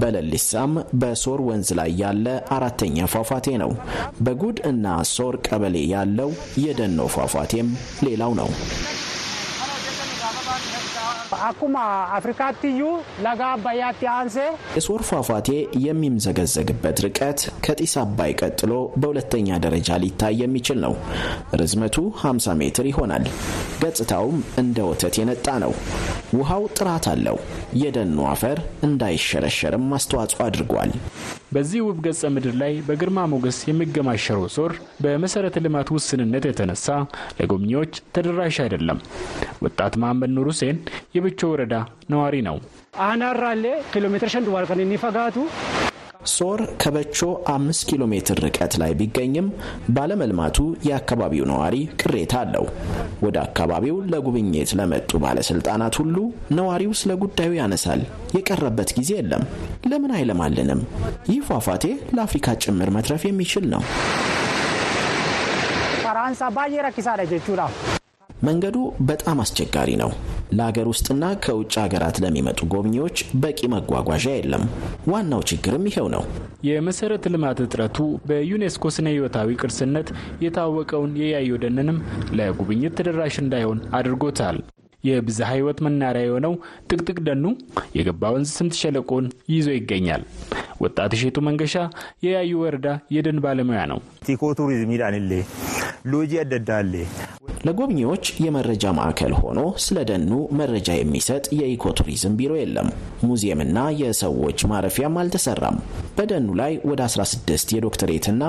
በለሊሳም 0.00 0.72
በሶር 1.00 1.42
ወንዝ 1.48 1.70
ላይ 1.78 1.92
ያለ 2.02 2.26
አራተኛ 2.56 3.08
ፏፏቴ 3.12 3.48
ነው። 3.62 3.72
በጉድ 4.24 4.58
እና 4.70 4.86
ሶር 5.14 5.34
ቀበሌ 5.48 5.76
ያለው 5.92 6.30
የደኖ 6.64 7.08
ፏፏቴም 7.16 7.68
ሌላው 8.06 8.32
ነው። 8.38 8.50
አኩማ 11.48 11.76
አፍሪካትዩ 12.16 12.80
ለጋ 13.24 13.40
አባያት 13.54 14.00
አንሴ 14.12 14.36
የሶር 14.76 15.02
ፏፏቴ 15.08 15.48
የሚምዘገዘግበት 15.84 16.98
ርቀት 17.04 17.40
ከጢስ 17.64 17.94
አባይ 18.02 18.32
ቀጥሎ 18.40 18.72
በሁለተኛ 19.00 19.58
ደረጃ 19.64 19.98
ሊታይ 20.02 20.36
የሚችል 20.42 20.78
ነው። 20.84 20.94
ርዝመቱ 21.60 21.96
50 22.22 22.56
ሜትር 22.60 22.86
ይሆናል። 22.90 23.26
ገጽታውም 23.82 24.38
እንደ 24.62 24.78
ወተት 24.90 25.16
የነጣ 25.20 25.46
ነው። 25.64 25.74
ውሃው 26.38 26.64
ጥራት 26.78 27.06
አለው። 27.12 27.38
የደኑ 27.82 28.18
አፈር 28.32 28.58
እንዳይሸረሸርም 28.88 29.86
አስተዋጽኦ 29.98 30.40
አድርጓል። 30.46 30.92
በዚህ 31.52 31.80
ውብ 31.84 31.98
ገጸ 32.04 32.22
ምድር 32.32 32.54
ላይ 32.60 32.72
በግርማ 32.86 33.18
ሞገስ 33.32 33.58
የሚገማሸረው 33.66 34.42
ሶር 34.56 34.72
በመሰረተ 35.02 35.62
ልማት 35.64 35.88
ውስንነት 35.94 36.44
የተነሳ 36.48 36.86
ለጎብኚዎች 37.38 37.92
ተደራሽ 38.14 38.56
አይደለም። 38.64 38.98
ወጣት 39.64 39.94
መሐመድ 40.02 40.32
ኑር 40.36 40.48
ሁሴን 40.52 40.78
የበቾ 41.16 41.40
ወረዳ 41.52 41.74
ነዋሪ 42.12 42.36
ነው። 42.48 42.58
አናራሌ 43.06 43.64
ኪሎ 43.90 44.04
ሜትር 44.12 44.30
ሸንድ 44.34 44.48
ዋልከን 44.54 44.82
የሚፈጋቱ 44.82 45.36
ሶር 46.30 46.60
ከበቾ 46.82 47.18
አምስት 47.52 47.82
ኪሎ 47.88 48.02
ሜትር 48.12 48.38
ርቀት 48.44 48.72
ላይ 48.80 48.92
ቢገኝም 48.98 49.48
ባለመልማቱ 49.96 50.58
የአካባቢው 50.88 51.44
ነዋሪ 51.50 51.74
ቅሬታ 52.02 52.34
አለው። 52.42 52.64
ወደ 53.24 53.36
አካባቢው 53.44 53.96
ለጉብኝት 54.12 54.72
ለመጡ 54.80 55.10
ባለስልጣናት 55.24 55.96
ሁሉ 56.00 56.16
ነዋሪው 56.58 56.92
ስለ 57.00 57.12
ጉዳዩ 57.22 57.52
ያነሳል። 57.60 58.02
የቀረበት 58.36 58.92
ጊዜ 58.98 59.12
የለም። 59.18 59.44
ለምን 59.90 60.14
አይለማልንም? 60.18 60.82
ይህ 61.30 61.40
ፏፏቴ 61.48 61.84
ለአፍሪካ 62.16 62.56
ጭምር 62.64 62.90
መትረፍ 62.96 63.24
የሚችል 63.28 63.66
ነው። 63.74 63.84
ፈራንሳ 66.02 66.42
ባየ 66.56 66.82
ረኪሳለ 66.86 67.22
ጀቹዳ 67.30 67.60
መንገዱ 68.42 68.76
በጣም 69.08 69.38
አስቸጋሪ 69.42 69.90
ነው። 70.00 70.10
ለሀገር 70.52 70.86
ውስጥና 70.90 71.24
ከውጭ 71.44 71.72
ሀገራት 71.82 72.16
ለሚመጡ 72.24 72.60
ጎብኚዎች 72.72 73.16
በቂ 73.42 73.60
መጓጓዣ 73.72 74.26
የለም። 74.32 74.64
ዋናው 75.10 75.42
ችግርም 75.50 75.86
ይሄው 75.88 76.06
ነው። 76.14 76.22
የመሰረተ 76.68 77.32
ልማት 77.34 77.60
እጥረቱ 77.64 77.98
በዩኔስኮ 78.28 78.90
ስነ 78.96 79.06
ሕይወታዊ 79.14 79.58
ቅርስነት 79.60 80.08
የታወቀውን 80.44 81.12
የያዩ 81.22 81.60
ደንንም 81.64 81.98
ለጉብኝት 82.38 82.96
ተደራሽ 82.98 83.36
እንዳይሆን 83.44 83.80
አድርጎታል። 83.98 84.58
የብዝሃ 85.04 85.48
ሕይወት 85.52 85.78
መናሪያ 85.84 86.22
የሆነው 86.26 86.54
ጥቅጥቅ 86.88 87.18
ደኑ 87.26 87.44
የገባ 87.96 88.30
ወንዝ 88.34 88.50
ስምጥ 88.56 88.74
ሸለቆን 88.80 89.26
ይዞ 89.52 89.68
ይገኛል። 89.76 90.22
ወጣት 90.80 91.12
እሼቱ 91.16 91.36
መንገሻ 91.46 91.74
የያዩ 92.24 92.52
ወረዳ 92.62 92.88
የደን 93.14 93.38
ባለሙያ 93.44 93.82
ነው። 93.92 94.00
ቲኮ 94.26 94.42
ቱሪዝም 94.58 94.92
ዳንሌ 95.02 95.32
ሎጂ 96.12 96.32
አደዳሌ 96.42 96.92
ለጎብኚዎች 97.66 98.24
የመረጃ 98.42 98.92
ማዕከል 98.96 99.32
ሆኖ 99.38 99.60
ስለ 99.84 99.98
ደኑ 100.10 100.30
መረጃ 100.58 100.88
የሚሰጥ 100.96 101.44
የኢኮቱሪዝም 101.58 102.36
ቢሮ 102.38 102.52
የለም። 102.58 102.88
ሙዚየምና 103.24 103.78
የሰዎች 104.00 104.58
ማረፊያም 104.70 105.18
አልተሰራም። 105.22 105.76
በደኑ 106.18 106.48
ላይ 106.60 106.72
ወደ 106.90 107.00
16 107.08 107.74
የዶክተሬትና 107.76 108.42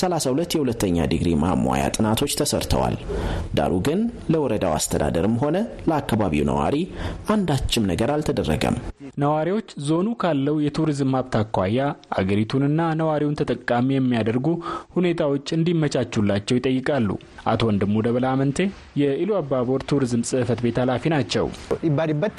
32 0.00 0.56
የሁለተኛ 0.56 1.06
ዲግሪ 1.12 1.30
ማሟያ 1.42 1.84
ጥናቶች 1.96 2.34
ተሰርተዋል። 2.40 2.96
ዳሩ 3.54 3.72
ግን 3.88 4.00
ለወረዳው 4.32 4.74
አስተዳደርም 4.78 5.36
ሆነ 5.42 5.56
ለአካባቢው 5.88 6.46
ነዋሪ 6.50 6.76
አንዳችም 7.34 7.88
ነገር 7.92 8.10
አልተደረገም። 8.14 8.76
ነዋሪዎች 9.22 9.68
ዞኑ 9.86 10.08
ካለው 10.20 10.56
የቱሪዝም 10.64 11.14
ሀብት 11.16 11.34
አኳያ 11.40 11.80
አገሪቱንና 12.18 12.80
ነዋሪውን 13.00 13.38
ተጠቃሚ 13.40 13.88
የሚያደርጉ 13.94 14.46
ሁኔታዎች 14.96 15.46
እንዲመቻቹላቸው 15.56 16.56
ይጠይቃሉ። 16.58 17.10
አቶ 17.52 17.62
ወንድሙ 17.68 18.02
ደበላ 18.06 18.26
የኢሉ 19.00 19.30
አባቦር 19.38 19.82
ቱሪዝም 19.90 20.22
ጽሕፈት 20.28 20.60
ቤት 20.64 20.78
ኃላፊ 20.82 21.04
ናቸው። 21.12 21.46
ኢባዲበት 21.88 22.38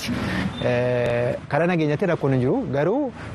ከረነገኘት 1.52 2.02
ረኮን 2.10 2.34
እንጅሩ 2.36 2.54
ገሩ 2.76 2.90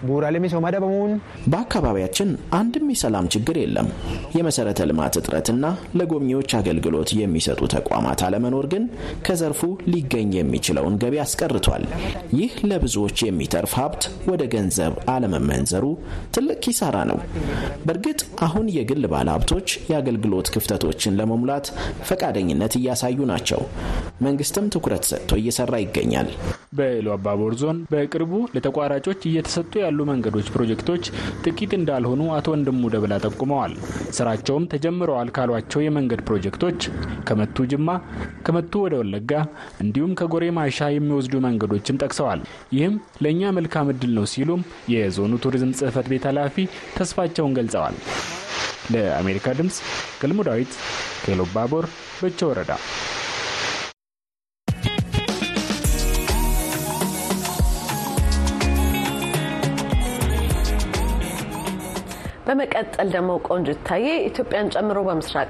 ቡራሌ 0.08 0.36
ሚሶማ 0.44 0.66
ደበሙን 0.74 1.12
በአካባቢያችን 1.52 2.28
አንድም 2.58 2.86
የሰላም 2.92 3.28
ችግር 3.34 3.56
የለም። 3.62 3.88
የመሰረተ 4.38 4.86
ልማት 4.90 5.16
እጥረትና 5.20 5.64
ለጎብኚዎች 5.98 6.50
አገልግሎት 6.58 7.10
የሚሰጡ 7.20 7.60
ተቋማት 7.74 8.22
አለመኖር 8.26 8.68
ግን 8.72 8.84
ከዘርፉ 9.26 9.60
ሊገኝ 9.92 10.32
የሚችለውን 10.38 10.98
ገቢ 11.02 11.16
አስቀርቷል። 11.24 11.84
ይህ 12.38 12.54
ለብዙዎች 12.70 13.18
የሚተርፍ 13.26 13.74
ሀብት 13.80 14.02
ወደ 14.30 14.42
ገንዘብ 14.54 14.76
አለመመንዘሩ 15.14 15.84
ትልቅ 16.36 16.58
ኪሳራ 16.64 16.96
ነው። 17.10 17.18
በእርግጥ 17.86 18.18
አሁን 18.46 18.66
የግል 18.76 19.04
ባለሀብቶች 19.12 19.68
የአገልግሎት 19.90 20.48
ክፍተቶችን 20.54 21.16
ለመሙላት 21.18 21.66
ፈቃደኝነት 22.08 22.67
እያሳዩ 22.78 23.18
ናቸው። 23.30 23.60
መንግስትም 24.20 24.70
ትኩረት 24.74 25.04
ሰጥቶ 25.08 25.32
እየሰራ 25.40 25.74
ይገኛል። 25.82 26.28
በኢሉ 26.78 27.06
አባቦር 27.14 27.52
ዞን 27.60 27.78
በቅርቡ 27.92 28.32
ለተቋራጮች 28.54 29.20
እየተሰጡ 29.28 29.72
ያሉ 29.82 29.98
መንገዶች 30.10 30.48
ፕሮጀክቶች 30.54 31.04
ጥቂት 31.44 31.72
እንዳልሆኑ 31.78 32.22
አቶ 32.36 32.46
ወንድሙ 32.54 32.90
ደብላ 32.94 33.18
ጠቁመዋል። 33.26 33.74
ስራቸውም 34.18 34.68
ተጀምረዋል 34.72 35.30
ካሏቸው 35.36 35.82
የመንገድ 35.84 36.22
ፕሮጀክቶች 36.28 36.80
ከመቱ 37.28 37.66
ጅማ፣ 37.72 37.88
ከመቱ 38.46 38.72
ወደ 38.84 38.96
ወለጋ 39.02 39.32
እንዲሁም 39.84 40.16
ከጎሬ 40.20 40.44
ማይሻ 40.58 40.90
የሚወስዱ 40.92 41.34
መንገዶችን 41.46 42.00
ጠቅሰዋል። 42.02 42.42
ይህም 42.76 42.96
ለእኛ 43.24 43.52
መልካም 43.58 43.92
እድል 43.94 44.12
ነው 44.18 44.26
ሲሉም 44.32 44.62
የዞኑ 44.94 45.32
ቱሪዝም 45.44 45.76
ጽሕፈት 45.80 46.08
ቤት 46.12 46.26
ኃላፊ 46.30 46.56
ተስፋቸውን 46.98 47.56
ገልጸዋል። 47.58 47.96
ለአሜሪካ 48.92 49.56
ድምፅ 49.58 49.78
ገልሙ 50.22 50.40
ዳዊት 50.48 50.72
ከኢሉ 51.22 51.42
አባቦር 51.48 51.86
በቸ 52.20 52.40
ወረዳ 52.50 52.72
በመቀጠል 62.48 63.08
ደግሞ 63.14 63.30
ቆንጅት 63.46 63.80
ታዬ 63.88 64.06
ኢትዮጵያን 64.28 64.70
ጨምሮ 64.74 64.98
በምስራቅ 65.08 65.48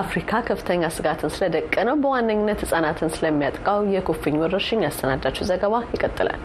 አፍሪካ 0.00 0.40
ከፍተኛ 0.48 0.90
ስጋትን 0.96 1.32
ስለደቀነው 1.34 1.96
በዋነኝነት 2.02 2.62
ህጻናትን 2.64 3.12
ስለሚያጥቃው 3.14 3.80
የኩፍኝ 3.94 4.36
ወረርሽኝ 4.42 4.82
ያሰናዳችው 4.86 5.48
ዘገባ 5.50 5.82
ይቀጥላል። 5.94 6.40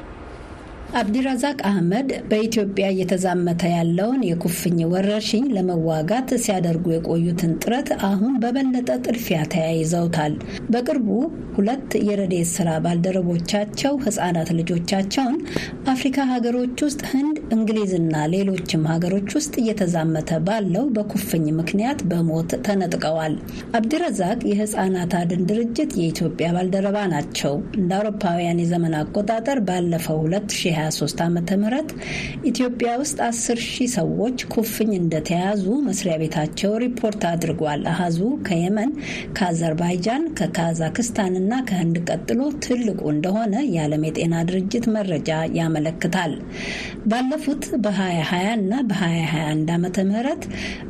አብዲራዛቅ 0.96 1.58
አህመድ 1.70 2.10
በኢትዮጵያ 2.30 2.86
እየተዛመተ 2.92 3.62
ያለውን 3.72 4.22
የኩፍኝ 4.28 4.78
ወረርሽኝ 4.92 5.46
ለመዋጋት 5.56 6.30
ሲያደርጉ 6.44 6.86
የቆዩትን 6.94 7.52
ጥረት 7.64 7.90
አሁን 8.10 8.34
በበለጠ 8.44 8.90
ጥድፊያ 9.04 9.40
ተያይዘውታል። 9.54 10.36
በቅርቡ 10.74 11.08
ሁለት 11.56 11.90
የረድኤት 12.08 12.50
ስራ 12.54 12.70
ባልደረቦቻቸው 12.86 13.94
ህጻናት 14.06 14.50
ልጆቻቸውን 14.58 15.36
አፍሪካ 15.94 16.28
ሀገሮች 16.32 16.78
ውስጥ 16.86 17.02
ህንድ፣ 17.12 17.36
እንግሊዝና 17.56 18.24
ሌሎችም 18.34 18.88
ሀገሮች 18.92 19.30
ውስጥ 19.38 19.54
እየተዛመተ 19.62 20.40
ባለው 20.48 20.88
በኩፍኝ 20.96 21.46
ምክንያት 21.60 22.00
በሞት 22.10 22.52
ተነጥቀዋል። 22.68 23.36
አብዲረዛቅ 23.78 24.40
የህጻናት 24.52 25.14
አድን 25.22 25.46
ድርጅት 25.50 25.94
የኢትዮጵያ 26.00 26.48
ባልደረባ 26.56 26.98
ናቸው። 27.14 27.54
እንደ 27.80 27.92
አውሮፓውያን 28.00 28.64
የዘመን 28.64 28.98
አቆጣጠር 29.02 29.60
ባለፈው 29.70 30.20
2023 30.88 31.22
ዓ 31.22 31.28
ም 31.58 31.70
ኢትዮጵያ 32.50 32.90
ውስጥ 33.02 33.18
10 33.28 33.62
ሺህ 33.68 33.88
ሰዎች 33.96 34.38
ኩፍኝ 34.54 34.92
እንደተያዙ 34.98 35.64
መስሪያ 35.88 36.16
ቤታቸው 36.22 36.72
ሪፖርት 36.84 37.22
አድርጓል። 37.32 37.82
አሃዙ 37.92 38.18
ከየመን፣ 38.48 38.92
ከአዘርባይጃን፣ 39.38 40.24
ከካዛክስታን 40.40 41.34
እና 41.42 41.62
ከህንድ 41.70 41.98
ቀጥሎ 42.10 42.42
ትልቁ 42.66 43.02
እንደሆነ 43.16 43.56
የዓለም 43.74 44.06
የጤና 44.08 44.44
ድርጅት 44.50 44.86
መረጃ 44.96 45.30
ያመለክታል። 45.60 46.34
ባለፉት 47.12 47.64
በ2020 47.84 48.32
እና 48.58 48.74
በ2021 48.90 49.44
ዓመተ 49.76 49.98
ምህረት 50.10 50.44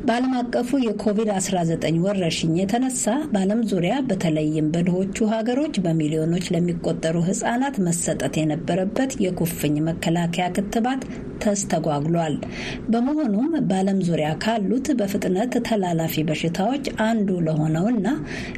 በዓለም 0.05 0.33
አቀፉ 0.41 0.69
የኮቪድ-19 0.85 1.73
ወረርሽኝ 2.05 2.53
የተነሳ 2.59 3.03
በዓለም 3.33 3.61
ዙሪያ 3.71 3.95
በተለይም 4.09 4.69
በድሆቹ 4.75 5.17
ሀገሮች 5.33 5.75
በሚሊዮኖች 5.85 6.45
ለሚቆጠሩ 6.55 7.15
ህጻናት 7.27 7.75
መሰጠት 7.87 8.33
የነበረበት 8.39 9.11
የኩፍኝ 9.25 9.75
መከላከያ 9.87 10.47
ክትባት 10.55 11.01
ተስተጓጉሏል። 11.43 12.35
በመሆኑም 12.89 13.49
በዓለም 13.69 13.99
ዙሪያ 14.07 14.29
ካሉት 14.43 14.87
በፍጥነት 14.99 15.53
ተላላፊ 15.67 16.23
በሽታዎች 16.29 16.85
አንዱ 17.07 17.29
ለሆነውና 17.47 18.07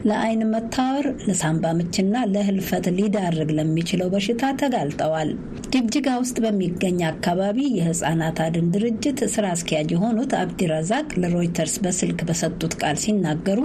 ለአይን 0.08 0.44
መታወር፣ 0.52 1.08
ለሳምባ 1.28 1.74
ምችና 1.80 2.24
ለህልፈት 2.34 2.88
ሊዳርግ 2.98 3.52
ለሚችለው 3.58 4.10
በሽታ 4.14 4.54
ተጋልጠዋል። 4.62 5.32
ጅግጅጋ 5.74 6.08
ውስጥ 6.22 6.38
በሚገኝ 6.46 7.00
አካባቢ 7.12 7.60
የህጻናት 7.78 8.40
አድን 8.46 8.72
ድርጅት 8.76 9.20
ስራ 9.34 9.46
አስኪያጅ 9.56 9.90
የሆኑት 9.94 10.34
አብዲረዛቅ 10.42 11.08
ለሮይተርስ 11.22 11.78
በስልክ 11.86 12.22
በሰጡት 12.30 12.76
ቃል 12.82 12.98
ሲናገሩ 13.04 13.60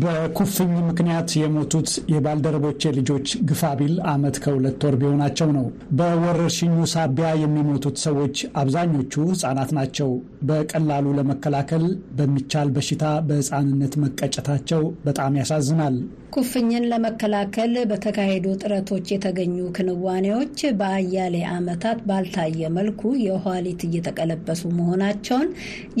በኩፍኝ 0.00 0.72
ምክንያት 0.88 1.30
የሞቱት 1.38 1.88
የባልደረቦቼ 2.12 2.92
ልጆች 2.96 3.28
ግፋቢል 3.48 3.94
ዓመት 4.12 4.36
ከሁለት 4.44 4.84
ወር 4.86 4.94
ቢሆናቸው 5.00 5.48
ነው። 5.56 5.66
በወረርሽኙ 5.98 6.76
ሳቢያ 6.92 7.28
የሚሞቱት 7.42 7.96
ሰዎች 8.04 8.36
አብዛኞቹ 8.60 9.14
ህጻናት 9.30 9.70
ናቸው። 9.78 10.10
በቀላሉ 10.42 11.06
ለመከላከል 11.18 11.86
በሚቻል 12.18 12.70
በሽታ 12.76 13.00
በህፃንነት 13.28 13.94
መቀጨታቸው 14.04 14.84
በጣም 15.04 15.38
ያሳዝናል። 15.40 15.96
ኩፍኝን 16.32 16.84
ለመከላከል 16.90 17.74
በተካሄዱ 17.90 18.44
ጥረቶች 18.60 19.06
የተገኙ 19.12 19.56
ክንዋኔዎች 19.76 20.60
በአያሌ 20.78 21.34
ዓመታት 21.52 21.98
ባልታየ 22.08 22.70
መልኩ 22.76 22.90
የኋሊት 23.24 23.80
እየተቀለበሱ 23.86 24.62
መሆናቸውን 24.76 25.48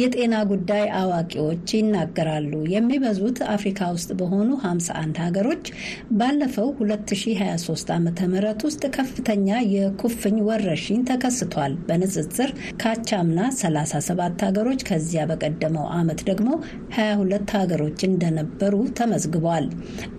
የጤና 0.02 0.34
ጉዳይ 0.52 0.84
አዋቂዎች 1.00 1.74
ይናገራሉ። 1.76 2.52
የሚበዙት 2.74 3.40
አፍሪካ 3.54 3.90
ውስጥ 3.96 4.10
በሆኑ 4.20 4.48
51 4.64 5.20
ሀገሮች 5.24 5.66
ባለፈው 6.18 6.70
2023 6.82 7.92
ዓ 7.92 7.98
ም 8.00 8.08
ውስጥ 8.64 8.82
ከፍተኛ 8.96 9.46
የኩፍኝ 9.74 10.36
ወረርሽኝ 10.48 11.02
ተከስቷል። 11.08 11.74
በንጽጽር 11.86 12.50
ካቻምና 12.82 13.38
37 13.58 14.46
ሀገሮች 14.46 14.80
ከዚያ 14.88 15.22
በቀደመው 15.30 15.86
ዓመት 15.98 16.20
ደግሞ 16.28 16.48
22 16.98 17.56
ሀገሮች 17.58 18.00
እንደነበሩ 18.10 18.58
ተመዝግቧል። 18.98 19.66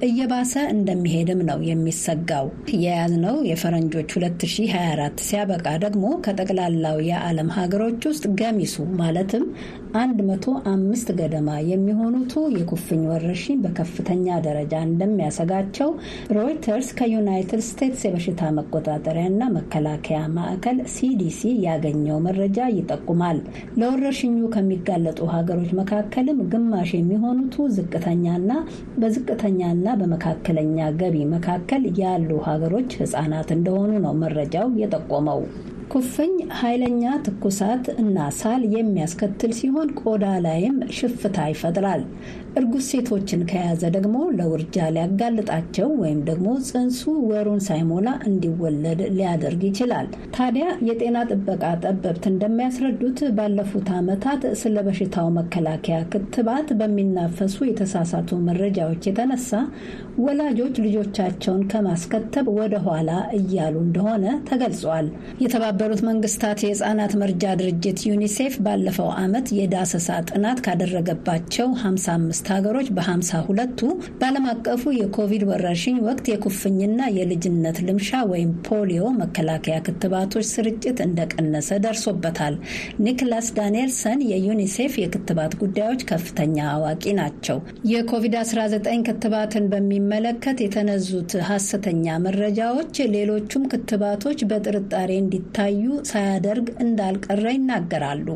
እየባሰ 0.04 0.54
እንደሚሄድም 0.74 1.42
ነው 1.50 1.60
የሚሰጋው። 1.68 2.48
የያዝነው 2.78 3.36
የፈረንጆች 3.50 4.10
2024 4.16 5.24
ሲያበቃ 5.28 5.68
ደግሞ 5.84 6.06
ከጠቅላላው 6.26 6.98
የዓለም 7.10 7.50
ሀገሮች 7.58 8.02
ውስጥ 8.10 8.26
ገሚሱ 8.42 8.76
ማለትም 9.02 9.46
105 9.96 11.12
ገደማ 11.18 11.50
የሚሆኑቱ 11.68 12.34
የኩፍኝ 12.54 13.02
ወረርሽኝ 13.10 13.58
በከፍተኛ 13.64 14.38
ደረጃ 14.46 14.74
እንደሚያሰጋቸው 14.88 15.90
ሮይተርስ 16.38 16.88
ከዩናይትድ 17.00 17.62
ስቴትስ 17.68 18.02
የበሽታ 18.06 18.52
መቆጣጠሪያና 18.58 19.50
መከላከያ 19.58 20.20
ማዕከል 20.38 20.80
ሲዲሲ 20.96 21.42
ያገኘው 21.68 22.18
መረጃ 22.28 22.68
ይጠቁማል። 22.78 23.40
ለወረርሽኙ 23.80 24.40
ከሚጋለጡ 24.56 25.20
ሀገሮች 25.36 25.72
መካከልም 25.82 26.40
ግማሽ 26.54 26.92
የሚሆኑቱ 26.96 27.68
ዝቅተኛና 27.78 28.50
በዝቅተኛና 29.00 29.88
በመካከለኛ 30.02 30.90
ገቢ 31.02 31.18
መካከል 31.34 31.86
ያሉ 32.02 32.42
ሀገሮች 32.50 32.92
ህጻናት 33.02 33.52
እንደሆኑ 33.58 33.92
ነው 34.06 34.16
መረጃው 34.24 34.68
የጠቆመው። 34.82 35.42
ኩፍኝ 35.94 36.32
ኃይለኛ 36.60 37.04
ትኩሳት 37.26 37.86
እና 38.02 38.18
ሳል 38.38 38.62
የሚያስከትል 38.76 39.52
ሲሆን 39.58 39.90
ቆዳ 40.02 40.26
ላይም 40.46 40.78
ሽፍታ 40.98 41.46
ይፈጥራል። 41.52 42.02
እርጉዝ 42.56 42.86
ሴቶችን 42.90 43.42
ከያዘ 43.50 43.84
ደግሞ 43.96 44.18
ለውርጃ 44.38 44.76
ሊያጋልጣቸው 44.96 45.88
ወይም 46.02 46.20
ደግሞ 46.28 46.48
ጽንሱ 46.68 47.00
ወሩን 47.30 47.62
ሳይሞላ 47.68 48.10
እንዲወለድ 48.28 49.00
ሊያደርግ 49.16 49.62
ይችላል። 49.70 50.08
ታዲያ 50.36 50.66
የጤና 50.88 51.18
ጥበቃ 51.30 51.64
ጠበብት 51.84 52.26
እንደሚያስረዱት 52.32 53.20
ባለፉት 53.38 53.90
ዓመታት 53.98 54.44
ስለ 54.62 54.78
በሽታው 54.88 55.30
መከላከያ 55.38 55.98
ክትባት 56.14 56.70
በሚናፈሱ 56.80 57.58
የተሳሳቱ 57.70 58.40
መረጃዎች 58.48 59.02
የተነሳ 59.10 59.52
ወላጆች 60.24 60.76
ልጆቻቸውን 60.86 61.64
ከማስከተብ 61.72 62.48
ወደ 62.58 62.76
ኋላ 62.86 63.10
እያሉ 63.38 63.76
እንደሆነ 63.86 64.20
ተገልጿል። 64.50 65.08
የተባበሩት 65.44 66.02
መንግስታት 66.10 66.60
የህፃናት 66.66 67.14
መርጃ 67.22 67.56
ድርጅት 67.62 68.00
ዩኒሴፍ 68.10 68.54
ባለፈው 68.66 69.10
ዓመት 69.24 69.48
የዳሰሳ 69.58 70.10
ጥናት 70.30 70.60
ካደረገባቸው 70.66 71.68
55 71.84 72.43
ሀገሮች 72.54 72.88
በ52ቱ 72.96 73.82
በዓለም 74.18 74.46
አቀፉ 74.52 74.94
የኮቪድ 74.98 75.44
ወረርሽኝ 75.50 75.98
ወቅት 76.06 76.26
የኩፍኝና 76.32 77.00
የልጅነት 77.16 77.78
ልምሻ 77.88 78.22
ወይም 78.32 78.52
ፖሊዮ 78.68 79.04
መከላከያ 79.20 79.78
ክትባቶች 79.88 80.48
ስርጭት 80.54 80.98
እንደቀነሰ 81.06 81.70
ደርሶበታል። 81.86 82.56
ኒክላስ 83.06 83.50
ዳንኤልሰን 83.58 84.22
የዩኒሴፍ 84.32 84.94
የክትባት 85.02 85.54
ጉዳዮች 85.64 86.04
ከፍተኛ 86.12 86.58
አዋቂ 86.74 87.06
ናቸው። 87.20 87.60
የኮቪድ-19 87.94 88.72
ክትባትን 89.10 89.68
በሚመለከት 89.74 90.58
የተነዙት 90.64 91.12
ሀሰተኛ 91.50 92.18
መረጃዎች 92.26 92.82
ሌሎቹም 93.16 93.70
ክትባቶች 93.74 94.42
በጥርጣሬ 94.50 95.12
እንዲታዩ 95.24 95.82
ሳያደርግ 96.10 96.68
እንዳልቀረ 96.86 97.46
ይናገራሉ። 97.56 98.28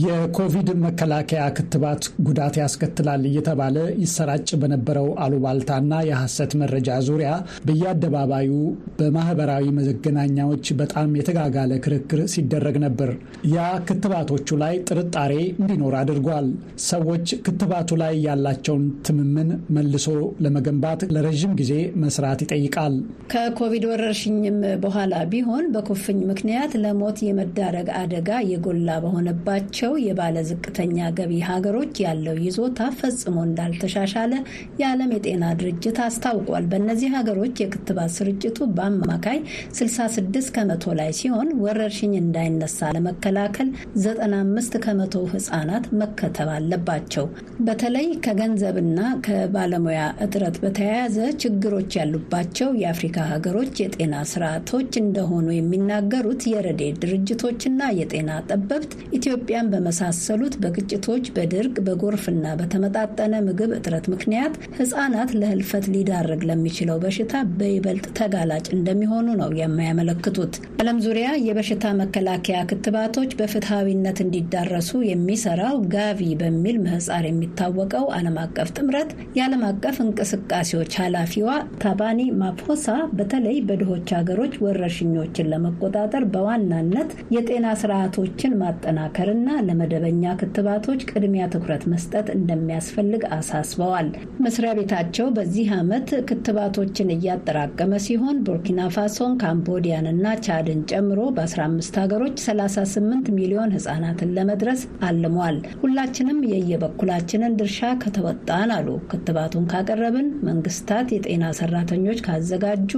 የኮቪድ 0.00 0.68
መከላከያ 0.82 1.42
ክትባት 1.56 2.04
ጉዳት 2.26 2.54
ያስከትላል 2.60 3.22
እየተባለ 3.28 3.74
ይሰራጭ 4.02 4.48
በነበረው 4.60 5.08
አሉባልታና 5.24 5.98
የሐሰት 6.06 6.52
መረጃ 6.60 6.96
ዙሪያ 7.08 7.30
በየአደባባዩ 7.66 8.52
በማህበራዊ 8.98 9.64
መገናኛዎች 9.78 10.66
በጣም 10.80 11.16
የተጋጋለ 11.18 11.72
ክርክር 11.84 12.22
ሲደረግ 12.34 12.78
ነበር። 12.84 13.10
ያ 13.52 13.58
ክትባቶቹ 13.88 14.58
ላይ 14.62 14.74
ጥርጣሬ 14.88 15.32
እንዲኖር 15.54 15.96
አድርጓል። 16.00 16.48
ሰዎች 16.88 17.26
ክትባቱ 17.46 17.90
ላይ 18.02 18.14
ያላቸውን 18.26 18.86
ትምምን 19.06 19.50
መልሶ 19.76 20.08
ለመገንባት 20.44 21.00
ለረዥም 21.14 21.54
ጊዜ 21.60 21.72
መስራት 22.02 22.40
ይጠይቃል። 22.44 22.96
ከኮቪድ 23.32 23.86
ወረርሽኝም 23.90 24.58
በኋላ 24.82 25.14
ቢሆን 25.32 25.64
በኩፍኝ 25.74 26.18
ምክንያት 26.30 26.72
ለሞት 26.82 27.20
የመዳረግ 27.28 27.88
አደጋ 28.00 28.18
የጎላ 28.50 28.98
በሆነባቸው 29.04 29.78
ያላቸው 29.82 30.02
የባለ 30.02 30.36
ዝቅተኛ 30.48 30.96
ገቢ 31.16 31.32
ሀገሮች 31.46 31.94
ያለው 32.04 32.36
ይዞታ 32.44 32.80
ፈጽሞ 32.98 33.36
እንዳልተሻሻለ 33.46 34.32
የዓለም 34.80 35.10
የጤና 35.14 35.44
ድርጅት 35.60 35.96
አስታውቋል። 36.04 36.64
በእነዚህ 36.70 37.08
ሀገሮች 37.16 37.54
የክትባት 37.62 38.12
ስርጭቱ 38.16 38.58
በአማካይ 38.76 39.38
66 39.76 40.50
ከመቶ 40.56 40.94
ላይ 41.00 41.10
ሲሆን 41.20 41.48
ወረርሽኝ 41.64 42.12
እንዳይነሳ 42.20 42.90
ለመከላከል 42.96 43.70
95 43.98 44.78
ከመቶ 44.84 45.24
ህጻናት 45.32 45.88
መከተብ 46.02 46.50
አለባቸው። 46.56 47.26
በተለይ 47.66 48.08
ከገንዘብና 48.26 48.98
ከባለሙያ 49.26 49.98
እጥረት 50.24 50.56
በተያያዘ 50.62 51.18
ችግሮች 51.42 51.90
ያሉባቸው 52.00 52.70
የአፍሪካ 52.82 53.18
ሀገሮች 53.32 53.74
የጤና 53.82 54.14
ስርዓቶች 54.32 54.92
እንደሆኑ 55.02 55.46
የሚናገሩት 55.54 56.42
የረድኤት 56.52 57.02
ድርጅቶችና 57.04 57.68
የጤና 58.00 58.30
ጠበብት 58.48 58.90
ኢትዮጵያን 59.18 59.70
በመሳሰሉት 59.72 60.54
በግጭቶች፣ 60.62 61.26
በድርቅ፣ 61.36 61.76
በጎርፍና 61.86 62.46
በተመጣጠነ 62.60 63.34
ምግብ 63.46 63.72
እጥረት 63.76 64.06
ምክንያት 64.12 64.54
ህጻናት 64.78 65.30
ለህልፈት 65.40 65.86
ሊዳረግ 65.94 66.42
ለሚችለው 66.48 66.98
በሽታ 67.02 67.28
በይበልጥ 67.58 68.06
ተጋላጭ 68.18 68.66
እንደሚሆኑ 68.76 69.28
ነው 69.40 69.50
የሚያመለክቱት። 69.60 70.54
ዓለም 70.82 70.98
ዙሪያ 71.04 71.28
የበሽታ 71.46 71.84
መከላከያ 71.98 72.58
ክትባቶች 72.70 73.30
በፍትሐዊነት 73.38 74.18
እንዲዳረሱ 74.24 74.90
የሚሰራው 75.08 75.76
ጋቪ 75.94 76.22
በሚል 76.40 76.76
ምህጻር 76.84 77.24
የሚታወቀው 77.28 78.06
ዓለም 78.16 78.36
አቀፍ 78.42 78.70
ጥምረት 78.76 79.10
የዓለም 79.36 79.62
አቀፍ 79.68 79.96
እንቅስቃሴዎች 80.04 80.70
ኃላፊዋ 81.02 81.50
ታባኒ 81.82 82.20
ማፖሳ 82.40 82.86
በተለይ 83.18 83.58
በድሆች 83.68 83.90
ሀገሮች 84.16 84.54
ወረርሽኞችን 84.64 85.50
ለመቆጣጠር 85.52 86.24
በዋናነት 86.34 87.10
የጤና 87.34 87.66
ስርዓቶችን 87.82 88.56
ማጠናከርና 88.62 89.48
ለመደበኛ 89.66 90.34
ክትባቶች 90.40 91.00
ቅድሚያ 91.10 91.44
ትኩረት 91.52 91.84
መስጠት 91.92 92.28
እንደሚያስፈልግ 92.36 93.22
አሳስበዋል። 93.36 94.08
መስሪያ 94.44 94.70
ቤታቸው 94.78 95.26
በዚህ 95.36 95.68
ዓመት 95.78 96.08
ክትባቶችን 96.28 97.12
እያጠራቀመ 97.14 97.92
ሲሆን 98.06 98.38
ቡርኪና 98.46 98.80
ፋሶን፣ 98.94 99.34
ካምቦዲያን 99.42 100.06
እና 100.12 100.34
ቻድን 100.46 100.80
ጨምሮ 100.92 101.20
በ15 101.36 102.00
ሀገሮች 102.02 102.36
38 102.44 103.32
ሚሊዮን 103.38 103.74
ህጻናትን 103.76 104.32
ለመድረስ 104.36 104.80
አልሟል። 105.06 105.56
ሁላችንም 105.82 106.38
የየበኩላችንን 106.52 107.56
ድርሻ 107.58 107.80
ከተወጣን 108.02 108.72
አሉ 108.76 108.88
ክትባቱን 109.10 109.68
ካቀረብን፣ 109.72 110.28
መንግስታት 110.46 111.08
የጤና 111.14 111.44
ሰራተኞች 111.58 112.18
ካዘጋጁ፣ 112.26 112.90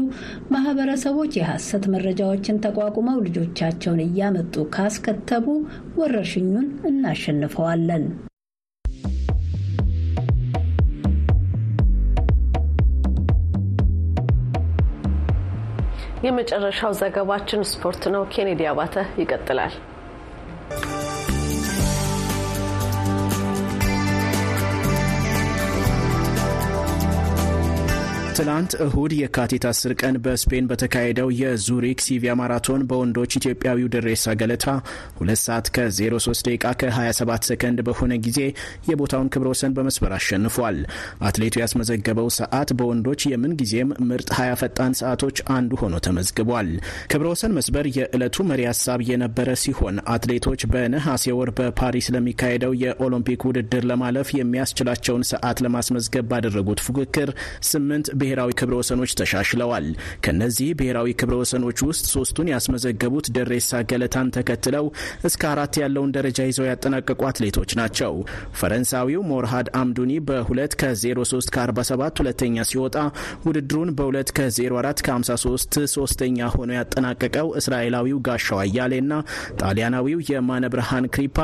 ማህበረሰቦች 0.55 1.33
የሐሰት 1.39 1.85
መረጃዎችን 1.95 2.61
ተቋቁመው 2.65 3.19
ልጆቻቸውን 3.27 4.01
እያመጡ 4.07 4.43
ካስከተቡ 4.75 5.47
ወረርሽኙን 6.47 6.67
እናሸንፈዋለን። 6.89 8.05
የመጨረሻው 16.25 16.93
ዘገባችን 16.99 17.63
ስፖርት 17.71 18.05
ነው። 18.15 18.23
ኬኔዲ 18.35 18.63
አባተ 18.71 18.95
ይቀጥላል። 19.21 19.75
ትናንት 28.37 28.73
እሁድ 28.85 29.13
የካቲት 29.15 29.65
10 29.69 29.93
ቀን 30.01 30.15
በስፔን 30.23 30.69
በተካሄደው 30.71 31.29
የዙሪክ 31.41 31.99
ሲቪያ 32.05 32.33
ማራቶን 32.39 32.81
በወንዶች 32.91 33.33
ኢትዮጵያዊው 33.39 33.91
ደሬሳ 33.95 34.35
ገለታ 34.41 34.65
2 35.19 35.43
ሰዓት 35.43 35.67
ከ03 35.77 36.09
ደቂቃ 36.49 36.73
ከ27 36.81 37.47
ሰከንድ 37.49 37.81
በሆነ 37.89 38.15
ጊዜ 38.25 38.39
የቦታውን 38.89 39.29
ክብረ 39.35 39.49
ወሰን 39.53 39.75
በመስበር 39.77 40.15
አሸንፏል። 40.17 40.79
አትሌቱ 41.29 41.61
ያስመዘገበው 41.63 42.31
ሰዓት 42.39 42.73
በወንዶች 42.81 43.23
የምንጊዜም 43.33 43.93
ምርጥ 44.09 44.29
20 44.39 44.59
ፈጣን 44.63 44.99
ሰዓቶች 45.01 45.37
አንዱ 45.57 45.79
ሆኖ 45.83 46.01
ተመዝግቧል። 46.07 46.73
ክብረ 47.13 47.29
ወሰን 47.33 47.55
መስበር 47.59 47.89
የዕለቱ 47.99 48.49
መሪ 48.51 48.67
ሀሳብ 48.71 49.07
የነበረ 49.11 49.57
ሲሆን 49.65 50.03
አትሌቶች 50.15 50.67
በነሐሴ 50.75 51.37
ወር 51.39 51.53
በፓሪስ 51.59 52.11
ለሚካሄደው 52.17 52.75
የኦሎምፒክ 52.83 53.49
ውድድር 53.49 53.87
ለማለፍ 53.93 54.29
የሚያስችላቸውን 54.41 55.25
ሰዓት 55.33 55.65
ለማስመዝገብ 55.67 56.29
ባደረጉት 56.33 56.85
ፉክክር 56.87 57.33
ስምንት 57.71 58.07
ብሔራዊ 58.25 58.51
ክብረ 58.59 58.75
ወሰኖች 58.79 59.13
ተሻሽለዋል። 59.19 59.87
ከነዚህ 60.25 60.69
ብሔራዊ 60.79 61.09
ክብረ 61.21 61.35
ወሰኖች 61.41 61.79
ውስጥ 61.87 62.05
ሶስቱን 62.15 62.51
ያስመዘገቡት 62.53 63.27
ደሬሳ 63.37 63.81
ገለታን 63.91 64.29
ተከትለው 64.37 64.87
እስከ 65.29 65.43
አራት 65.51 65.75
ያለውን 65.83 66.15
ደረጃ 66.17 66.39
ይዘው 66.49 66.67
ያጠናቀቁ 66.69 67.21
አትሌቶች 67.29 67.71
ናቸው። 67.81 68.13
ፈረንሳዊው 68.61 69.23
ሞርሃድ 69.31 69.69
አምዱኒ 69.81 70.13
በ2 70.29 70.79
ከ03 70.81 71.51
ከ47 71.55 72.23
ሁለተኛ 72.23 72.65
ሲወጣ 72.71 72.97
ውድድሩን 73.47 73.91
በ2 73.99 74.35
ከ04 74.39 75.05
ከ53 75.07 75.79
ሶስተኛ 75.95 76.49
ሆኖ 76.55 76.71
ያጠናቀቀው 76.79 77.49
እስራኤላዊው 77.61 78.21
ጋሻው 78.29 78.61
አያሌና 78.65 79.13
ጣሊያናዊው 79.63 80.21
የማነ 80.31 80.65
ብርሃን 80.75 81.09
ክሪፓ 81.15 81.39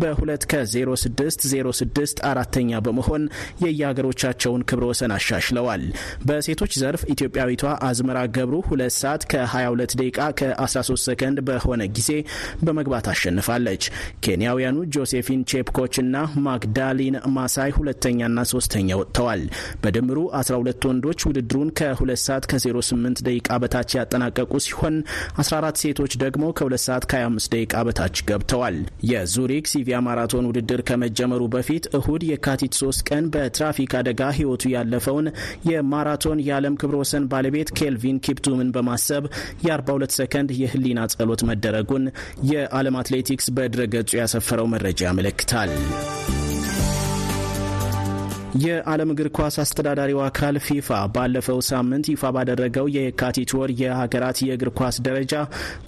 በ2 0.00 0.48
ከ06 0.52 1.24
06 1.54 2.24
አራተኛ 2.30 2.80
በመሆን 2.86 3.22
የየሀገሮቻቸውን 3.64 4.64
ክብረ 4.68 4.84
ወሰን 4.90 5.14
አሻሽለዋል። 5.16 5.84
በሴቶች 6.24 6.72
ዘርፍ 6.80 7.02
ኢትዮጵያዊቷ 7.14 7.62
አዝመራ 7.86 8.18
ገብሩ 8.36 8.56
ሁለት 8.68 8.94
ሰዓት 8.98 9.22
ከ22 9.32 9.94
ደቂቃ 10.00 10.18
ከ13 10.38 11.02
ሰከንድ 11.04 11.38
በሆነ 11.48 11.82
ጊዜ 11.96 12.10
በመግባት 12.64 13.06
አሸንፋለች። 13.12 13.82
ኬንያውያኑ 14.24 14.76
ጆሴፊን 14.94 15.42
ቼፕኮች 15.50 15.94
እና 16.02 16.16
ማግዳሊን 16.46 17.16
ማሳይ 17.36 17.72
ሁለተኛና 17.78 18.38
ሶስተኛ 18.52 18.88
ወጥተዋል። 19.00 19.42
በድምሩ 19.84 20.18
12 20.40 20.88
ወንዶች 20.90 21.26
ውድድሩን 21.28 21.70
ከ2 21.80 22.16
ሰዓት 22.24 22.46
ከ08 22.52 23.22
ደቂቃ 23.28 23.58
በታች 23.64 23.90
ያጠናቀቁ 23.98 24.52
ሲሆን 24.66 24.96
14 25.40 25.82
ሴቶች 25.84 26.12
ደግሞ 26.24 26.44
ከ2 26.58 26.80
ሰዓት 26.86 27.06
ከ25 27.12 27.52
ደቂቃ 27.54 27.84
በታች 27.88 28.24
ገብተዋል። 28.30 28.78
የዙሪክ 29.10 29.64
ሲቪያ 29.72 29.98
ማራቶን 30.06 30.48
ውድድር 30.50 30.82
ከመጀመሩ 30.88 31.42
በፊት 31.54 31.84
እሁድ 31.98 32.22
የካቲት 32.30 32.74
3 32.80 33.06
ቀን 33.08 33.24
በትራፊክ 33.34 33.92
አደጋ 34.00 34.22
ህይወቱ 34.38 34.64
ያለፈውን 34.74 35.26
የማራ 35.70 36.08
ማራቶን 36.16 36.42
የዓለም 36.46 36.74
ክብረ 36.80 36.96
ወሰን 37.00 37.24
ባለቤት 37.30 37.68
ኬልቪን 37.78 38.20
ኪፕቱምን 38.24 38.68
በማሰብ 38.74 39.24
የ42 39.66 40.14
ሰከንድ 40.18 40.50
የህሊና 40.60 41.06
ጸሎት 41.12 41.42
መደረጉን 41.50 42.04
የዓለም 42.50 42.98
አትሌቲክስ 43.00 43.48
በድረገጹ 43.56 44.10
ያሰፈረው 44.20 44.68
መረጃ 44.74 45.00
ያመለክታል። 45.08 45.72
የዓለም 48.54 49.10
እግር 49.12 49.28
ኳስ 49.36 49.54
አስተዳዳሪው 49.62 50.18
አካል 50.24 50.56
ፊፋ 50.64 50.88
ባለፈው 51.14 51.58
ሳምንት 51.68 52.06
ይፋ 52.10 52.30
ባደረገው 52.34 52.86
የካቲት 52.96 53.52
ወር 53.58 53.70
የሀገራት 53.80 54.38
የእግር 54.44 54.70
ኳስ 54.78 54.96
ደረጃ 55.06 55.32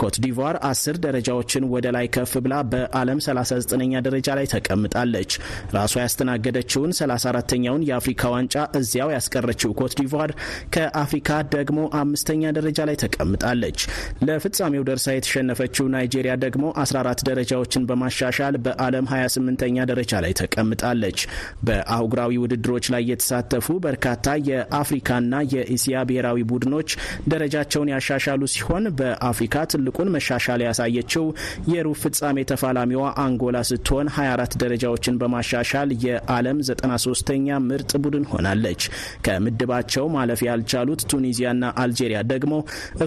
ኮትዲቫር 0.01 0.57
አስር 0.69 0.97
ደረጃዎችን 1.05 1.67
ወደ 1.75 1.91
ላይ 1.97 2.07
ከፍ 2.17 2.33
ብላ 2.45 2.55
በዓለም 2.73 3.19
39ኛ 3.27 4.01
ደረጃ 4.07 4.35
ላይ 4.39 4.49
ተቀምጣለች። 4.55 5.31
ራሷ 5.77 5.95
ያስተናገደችውን 6.03 6.95
34ተኛውን 7.01 7.85
የአፍሪካ 7.91 8.33
ዋንጫ 8.35 8.57
እዚያው 8.81 9.13
ያስቀረችው 9.17 9.77
ኮትዲቫር 9.81 10.33
ከአፍሪካ 10.77 11.31
ደግሞ 11.55 11.79
አምስተኛ 12.01 12.53
ደረጃ 12.59 12.89
ላይ 12.91 12.99
ተቀምጣለች። 13.05 13.79
ለፍጻሜው 14.27 14.89
ደርሳ 14.91 15.17
የተሸነፈችው 15.17 15.89
ናይጄሪያ 15.95 16.37
ደግሞ 16.45 16.67
14 16.83 17.25
ደረጃዎችን 17.31 17.89
በማሻሻል 17.89 18.55
በዓለም 18.67 19.09
28ኛ 19.15 19.89
ደረጃ 19.91 20.15
ላይ 20.27 20.35
ተቀምጣለች። 20.43 21.19
በአህጉራዊ 21.67 22.35
ውድድሮች 22.57 22.87
ላይ 22.95 23.03
የተሳተፉ 23.11 23.67
በርካታ 23.85 24.13
የአፍሪካና 24.49 25.35
የእስያ 25.53 25.97
ብሔራዊ 26.09 26.39
ቡድኖች 26.51 26.91
ደረጃቸውን 27.33 27.91
ያሻሻሉ 27.93 28.43
ሲሆን 28.53 28.85
በአፍሪካ 28.99 29.65
ትልቁን 29.73 30.13
መሻሻል 30.15 30.61
ያሳየችው 30.67 31.25
የሩብ 31.73 31.99
ፍጻሜ 32.03 32.45
ተፋላሚዋ 32.51 33.05
አንጎላ 33.25 33.59
ስትሆን 33.71 34.09
24 34.17 34.57
ደረጃዎችን 34.63 35.19
በማሻሻል 35.23 35.91
የዓለም 36.07 36.61
93ኛ 36.71 37.59
ምርጥ 37.67 37.93
ቡድን 38.05 38.27
ሆናለች። 38.33 38.83
ከምድባቸው 39.27 40.07
ማለፍ 40.17 40.43
ያልቻሉት 40.49 41.05
ቱኒዚያና 41.13 41.53
አልጄሪያ 41.83 42.21
ደግሞ 42.33 42.53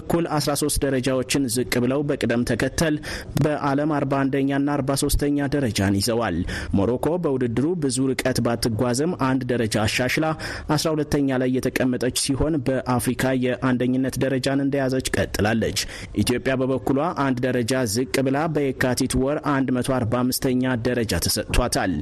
እኩል 0.00 0.24
13 0.38 0.80
ደረጃዎችን 0.86 1.48
ዝቅ 1.56 1.72
ብለው 1.84 2.02
በቅደም 2.10 2.46
ተከተል 2.50 2.94
በዓለም 3.42 3.92
41ኛና 3.98 4.68
43ኛ 4.78 5.50
ደረጃን 5.54 5.98
ይዘዋል። 6.00 6.38
ሞሮኮ 6.78 7.06
በውድድሩ 7.24 7.66
ብዙ 7.82 7.98
ርቀት 8.12 8.38
ባትጓዝም 8.46 9.12
አንድ 9.40 9.50
ደረጃ 9.52 9.74
አሻሽላ 9.82 10.26
12ተኛ 10.70 11.28
ላይ 11.40 11.50
የተቀመጠች 11.56 12.16
ሲሆን 12.24 12.54
በአፍሪካ 12.66 13.22
የአንደኝነት 13.44 14.14
ደረጃን 14.24 14.60
እንደያዘች 14.64 15.06
ቀጥላለች። 15.14 15.78
ኢትዮጵያ 16.22 16.54
በበኩሏ 16.60 16.98
አንድ 17.24 17.38
ደረጃ 17.46 17.72
ዝቅ 17.92 18.14
ብላ 18.26 18.38
በየካቲት 18.54 19.14
ወር 19.22 19.38
145ኛ 19.50 20.74
ደረጃ 20.88 21.20
ተሰጥቷታል። 21.26 21.92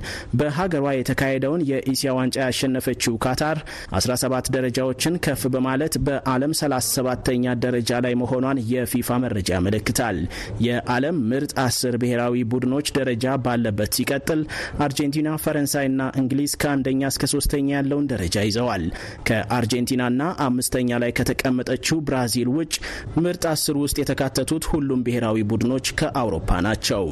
በሀገሯ 0.41 0.87
የተካሄደውን 0.97 1.63
የኢሲያ 1.71 2.17
ዋንጫ 2.19 2.37
ያሸነፈችው 2.47 3.15
ካታር 3.25 3.61
17 3.99 4.51
ደረጃዎችን 4.57 5.21
ከፍ 5.27 5.45
በማለት 5.55 5.95
በዓለም 6.09 6.55
37ተኛ 6.63 7.55
ደረጃ 7.65 8.01
ላይ 8.05 8.17
መሆኗን 8.23 8.63
የፊፋ 8.73 9.21
መረጃ 9.27 9.49
ያመለክታል። 9.59 10.19
የዓለም 10.67 11.23
ምርጥ 11.31 11.53
አስር 11.67 11.95
ብሔራዊ 12.03 12.45
ቡድኖች 12.53 12.93
ደረጃ 12.99 13.15
ባለበት 13.47 13.95
ሲቀጥል 13.99 14.43
አርጀንቲና፣ 14.85 15.15
ፈረንሳይና 15.45 16.03
እንግሊዝ 16.21 16.53
ከአንደኛ 16.61 17.01
እስከ 17.11 17.25
ሶስተኛ 17.33 17.69
ያለውን 17.77 18.09
ደረጃ 18.13 18.37
ይዘዋል። 18.47 18.85
ከአርጀንቲናና 19.29 20.21
አምስተኛ 20.47 20.99
ላይ 21.03 21.13
ከተቀመጠችው 21.19 21.99
ብራዚል 22.09 22.51
ውጭ 22.59 22.75
ምርጥ 23.19 23.45
አስር 23.53 23.79
ውስጥ 23.85 23.99
የተካተቱት 24.03 24.67
ሁሉም 24.73 25.03
ብሔራዊ 25.09 25.47
ቡድኖች 25.51 25.89
ከአውሮፓ 26.01 26.61
ናቸው። 26.67 27.05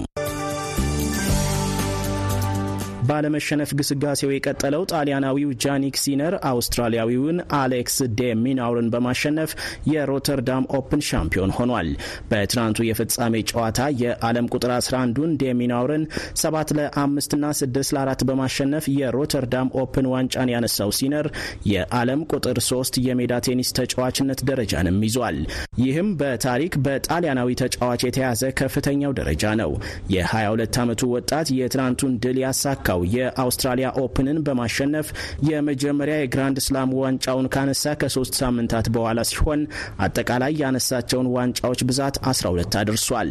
ባለመሸነፍ 3.09 3.71
ግስጋሴው 3.79 4.31
የቀጠለው 4.35 4.83
ጣሊያናዊው 4.92 5.51
ጃኒክ 5.62 5.97
ሲነር 6.03 6.35
አውስትራሊያዊውን 6.51 7.38
አሌክስ 7.59 7.97
ዴ 8.19 8.31
ሚናውርን 8.42 8.88
በማሸነፍ 8.95 9.51
የሮተርዳም 9.92 10.69
ኦፕን 10.79 11.03
ሻምፒዮን 11.09 11.55
ሆኗል። 11.57 11.88
በትናንቱ 12.31 12.79
የፍጻሜ 12.88 13.35
ጨዋታ 13.51 13.73
የዓለም 14.03 14.49
ቁጥር 14.55 14.73
11ን 14.79 15.33
ዴ 15.40 15.53
ሚናውርን 15.61 16.05
7 16.42 16.75
ለ5 16.79 17.37
ና 17.38 17.53
6 17.61 17.95
ለ4 17.99 18.27
በማሸነፍ 18.31 18.87
የሮተርዳም 18.97 19.73
ኦፕን 19.83 20.09
ዋንጫን 20.12 20.53
ያነሳው 20.55 20.90
ሲነር 20.99 21.29
የዓለም 21.73 22.21
ቁጥር 22.33 22.59
3 22.66 23.01
የሜዳ 23.07 23.35
ቴኒስ 23.47 23.71
ተጫዋችነት 23.79 24.40
ደረጃንም 24.51 24.99
ይዟል። 25.07 25.38
ይህም 25.85 26.11
በታሪክ 26.21 26.75
በጣሊያናዊ 26.87 27.51
ተጫዋች 27.62 28.03
የተያዘ 28.07 28.42
ከፍተኛው 28.61 29.12
ደረጃ 29.19 29.55
ነው። 29.57 29.73
የ22 30.14 30.81
ዓመቱ 30.83 31.03
ወጣት 31.14 31.47
የትናንቱን 31.57 32.12
ድል 32.25 32.38
ያሳካው 32.42 32.95
የአውስትራሊያ 33.14 33.88
ኦፕንን 34.02 34.38
በማሸነፍ 34.46 35.09
የመጀመሪያ 35.48 36.16
የግራንድ 36.18 36.59
ስላም 36.66 36.94
ዋንጫውን 37.00 37.50
ካነሳ 37.54 37.94
ከሶስት 38.00 38.35
ሳምንታት 38.40 38.87
በኋላ 38.96 39.20
ሲሆን 39.30 39.61
አጠቃላይ 40.06 40.52
ያነሳቸውን 40.62 41.30
ዋንጫዎች 41.37 41.80
ብዛት 41.88 42.16
12 42.28 42.78
አድርሷል። 42.80 43.30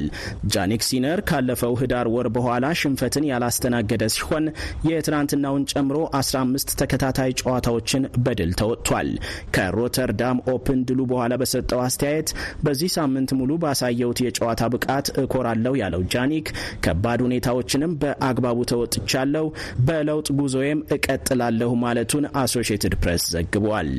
ጃኒክ 0.53 0.83
ሲነር 0.87 1.19
ካለፈው 1.29 1.73
ህዳር 1.81 2.07
ወር 2.15 2.29
በኋላ 2.35 2.65
ሽንፈትን 2.79 3.27
ያላስተናገደ 3.29 4.03
ሲሆን 4.15 4.45
የትናንትናውን 4.89 5.65
ጨምሮ 5.73 5.97
15 6.19 6.75
ተከታታይ 6.81 7.31
ጨዋታዎችን 7.41 8.03
በድል 8.25 8.51
ተወጥቷል። 8.59 9.09
ከሮተርዳም 9.55 10.23
ኦፕን 10.53 10.79
ድሉ 10.87 11.01
በኋላ 11.11 11.33
በሰጠው 11.41 11.79
አስተያየት 11.85 12.29
በዚህ 12.65 12.89
ሳምንት 12.97 13.29
ሙሉ 13.39 13.51
ባሳየውት 13.63 14.19
የጨዋታ 14.25 14.61
ብቃት 14.75 15.07
እኮራለሁ 15.23 15.73
ያለው 15.81 16.01
ጃኒክ 16.13 16.47
ከባድ 16.85 17.19
ሁኔታዎችንም 17.25 17.91
በአግባቡ 18.01 18.59
ተወጥቻለሁ 18.71 19.45
በለውጥ 19.87 20.27
ጉዞዬም 20.39 20.81
እቀጥላለሁ 20.95 21.71
ማለቱን 21.83 22.25
አሶሺየትድ 22.35 22.95
ፕሬስ 23.03 23.25
ዘግቧል። 23.33 23.89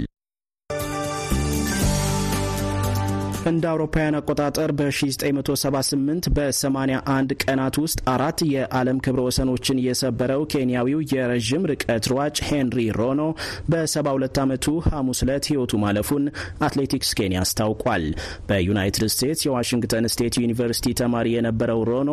እንደ 3.46 3.64
አውሮፓውያን 3.70 4.16
አቆጣጠር 4.18 4.70
በ1978 4.78 6.28
በ81 6.36 7.34
ቀናት 7.42 7.76
ውስጥ 7.82 7.98
አራት 8.12 8.38
የዓለም 8.52 8.98
ክብረ 9.04 9.20
ወሰኖችን 9.26 9.80
የሰበረው 9.84 10.42
ኬንያዊው 10.52 11.00
የረዥም 11.12 11.66
ርቀት 11.70 12.06
ሯጭ 12.14 12.38
ሄንሪ 12.48 12.86
ሮኖ 12.98 13.20
በ72 13.72 14.40
ዓመቱ 14.44 14.64
ሐሙስ 14.88 15.20
ዕለት 15.26 15.46
ሕይወቱ 15.50 15.72
ማለፉን 15.84 16.24
አትሌቲክስ 16.68 17.10
ኬንያ 17.20 17.42
አስታውቋል። 17.44 18.06
በዩናይትድ 18.48 19.04
ስቴትስ 19.14 19.44
የዋሽንግተን 19.46 20.10
ስቴት 20.14 20.40
ዩኒቨርሲቲ 20.42 20.94
ተማሪ 21.02 21.26
የነበረው 21.36 21.80
ሮኖ 21.90 22.10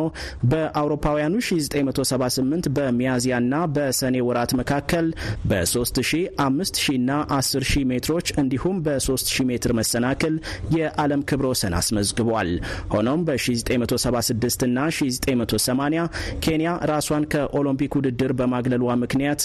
በአውሮፓውያኑ 0.52 1.34
1978 1.48 2.70
በሚያዝያና 2.78 3.42
በሰኔ 3.74 4.16
ወራት 4.28 4.54
መካከል 4.60 5.08
በ3000፣ 5.50 6.14
5000 6.44 6.88
እና 6.94 7.10
10000 7.34 7.84
ሜትሮች 7.92 8.26
እንዲሁም 8.40 8.78
በ3000 8.86 9.50
ሜትር 9.50 9.74
መሰናክል 9.78 10.34
የዓለም 10.76 11.20
ክብረ 11.28 11.46
ወሰን 11.52 11.74
አስመዝግቧል። 11.78 12.50
ሆኖም 12.94 13.20
በ1976 13.26 14.66
እና 14.66 14.78
1980 14.90 16.04
ኬንያ 16.44 16.70
ራሷን 16.90 17.24
ከኦሎምፒክ 17.34 17.92
ውድድር 17.98 18.32
በማግለሏ 18.38 18.72
ምክንያት 19.04 19.42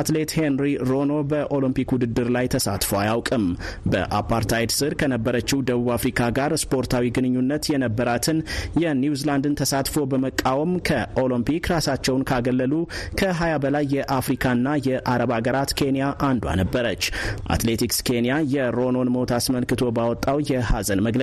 አትሌት 0.00 0.30
ሄንሪ 0.38 0.66
ሮኖ 0.90 1.12
በኦሎምፒክ 1.30 1.88
ውድድር 1.94 2.28
ላይ 2.36 2.46
ተሳትፎ 2.54 2.90
አያውቅም። 3.00 3.44
በአፓርታይድ 3.92 4.70
ስር 4.78 4.92
ከነበረችው 5.00 5.64
ደቡብ 5.68 5.88
አፍሪካ 5.96 6.30
ጋር 6.38 6.52
ስፖርታዊ 6.62 7.04
ግንኙነት 7.16 7.64
የነበራትን 7.72 8.38
የኒውዚላንድን 8.82 9.58
ተሳትፎ 9.60 9.96
በመቃወም 10.10 10.72
ከኦሎምፒክ 10.88 11.64
ራሳቸውን 11.74 12.26
ካገለሉ 12.30 12.74
ከ20 13.20 13.60
በላይ 13.64 13.84
የአፍሪካና 13.94 14.48
የአረብ 14.88 15.32
ሀገራት 15.36 15.70
ኬንያ 15.80 15.96
አንዷ 16.28 16.54
ነበረች። 16.60 17.04
አትሌቲክስ 17.54 17.98
ኬንያ 18.08 18.34
የሮኖን 18.54 19.10
ሞት 19.14 19.30
አስመልክቶ 19.36 19.82
ባወጣው 19.96 20.38
የሀዘን 20.50 21.02
መግለጫ 21.06 21.19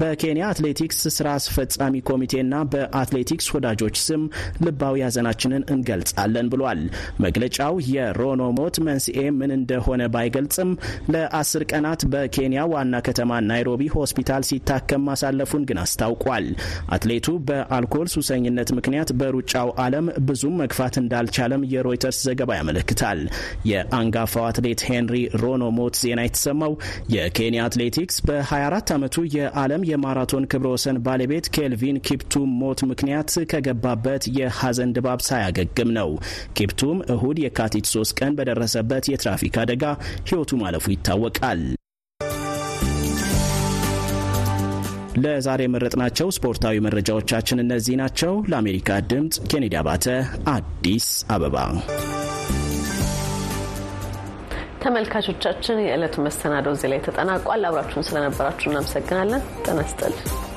በኬንያ 0.00 0.44
አትሌቲክስ 0.50 1.00
ስራ 1.16 1.28
አስፈጻሚ 1.38 1.94
ኮሚቴና 2.10 2.54
በአትሌቲክስ 2.72 3.46
ወዳጆች 3.54 3.96
ስም 4.04 4.22
ልባዊ 4.64 4.96
ሐዘናችንን 5.06 5.66
እንገልጻለን 5.74 6.50
ብሏል። 6.52 6.82
መግለጫው 7.24 7.74
የሮኖ 7.92 8.42
ሞት 8.58 8.76
መንስኤ 8.86 9.18
ምን 9.38 9.50
እንደሆነ 9.58 10.02
ባይገልጽም 10.14 10.70
ለአስር 11.14 11.64
ቀናት 11.72 12.02
በኬንያ 12.12 12.60
ዋና 12.72 12.94
ከተማ 13.06 13.40
ናይሮቢ 13.50 13.82
ሆስፒታል 13.96 14.42
ሲታከም 14.50 15.04
ማሳለፉን 15.08 15.66
ግን 15.68 15.80
አስታውቋል። 15.84 16.46
አትሌቱ 16.94 17.28
በአልኮል 17.48 18.06
ሱሰኝነት 18.14 18.70
ምክንያት 18.78 19.10
በሩጫው 19.20 19.68
ዓለም 19.84 20.06
ብዙም 20.28 20.58
መግፋት 20.62 20.94
እንዳልቻለም 21.02 21.66
የሮይተርስ 21.72 22.20
ዘገባ 22.26 22.50
ያመለክታል። 22.58 23.20
የአንጋፋው 23.70 24.46
አትሌት 24.50 24.80
ሄንሪ 24.88 25.14
ሮኖ 25.42 25.64
ሞት 25.78 25.96
ዜና 26.02 26.20
የተሰማው 26.26 26.72
የኬንያ 27.14 27.60
አትሌቲክስ 27.66 28.16
በ24 28.28 28.94
ዓመቱ 28.96 29.09
የዓለም 29.34 29.86
የማራቶን 29.88 30.48
ክብረ 30.50 30.68
ወሰን 30.74 30.98
ባለቤት 31.06 31.46
ኬልቪን 31.54 32.00
ኪፕቱም 32.06 32.48
ሞት 32.60 32.80
ምክንያት 32.90 33.18
ከገባበት 33.50 34.24
የሐዘን 34.38 34.94
ድባብ 34.96 35.20
ሳያገግም 35.28 35.90
ነው። 35.98 36.10
ኪፕቱም 36.56 36.98
እሁድ 37.14 37.38
የካቲት 37.44 37.88
3 37.92 38.16
ቀን 38.20 38.36
በደረሰበት 38.40 39.10
የትራፊክ 39.12 39.56
አደጋ 39.62 39.84
ሕይወቱ 40.30 40.60
ማለፉ 40.62 40.86
ይታወቃል። 40.94 41.62
ለዛሬ 45.20 45.60
የመረጥናቸው 45.64 46.28
ስፖርታዊ 46.36 46.76
መረጃዎቻችን 46.84 47.62
እነዚህ 47.64 47.96
ናቸው። 48.00 48.34
ለአሜሪካ 48.50 49.00
ድምፅ 49.10 49.36
ኬኔዲ 49.50 49.76
አባተ 49.80 50.06
አዲስ 50.54 51.06
አበባ። 51.34 51.56
ተመልካቾቻችን 54.82 55.82
የዕለቱ 55.82 56.16
መሰናዶ 56.26 56.68
እዚህ 56.76 56.90
ላይ 56.92 57.00
ተጠናቋል። 57.06 57.66
አብራችሁን 57.68 58.06
ስለነበራችሁ 58.08 58.68
እናመሰግናለን። 58.70 59.42
ጤና 59.64 59.78
ይስጥልኝ። 59.86 60.49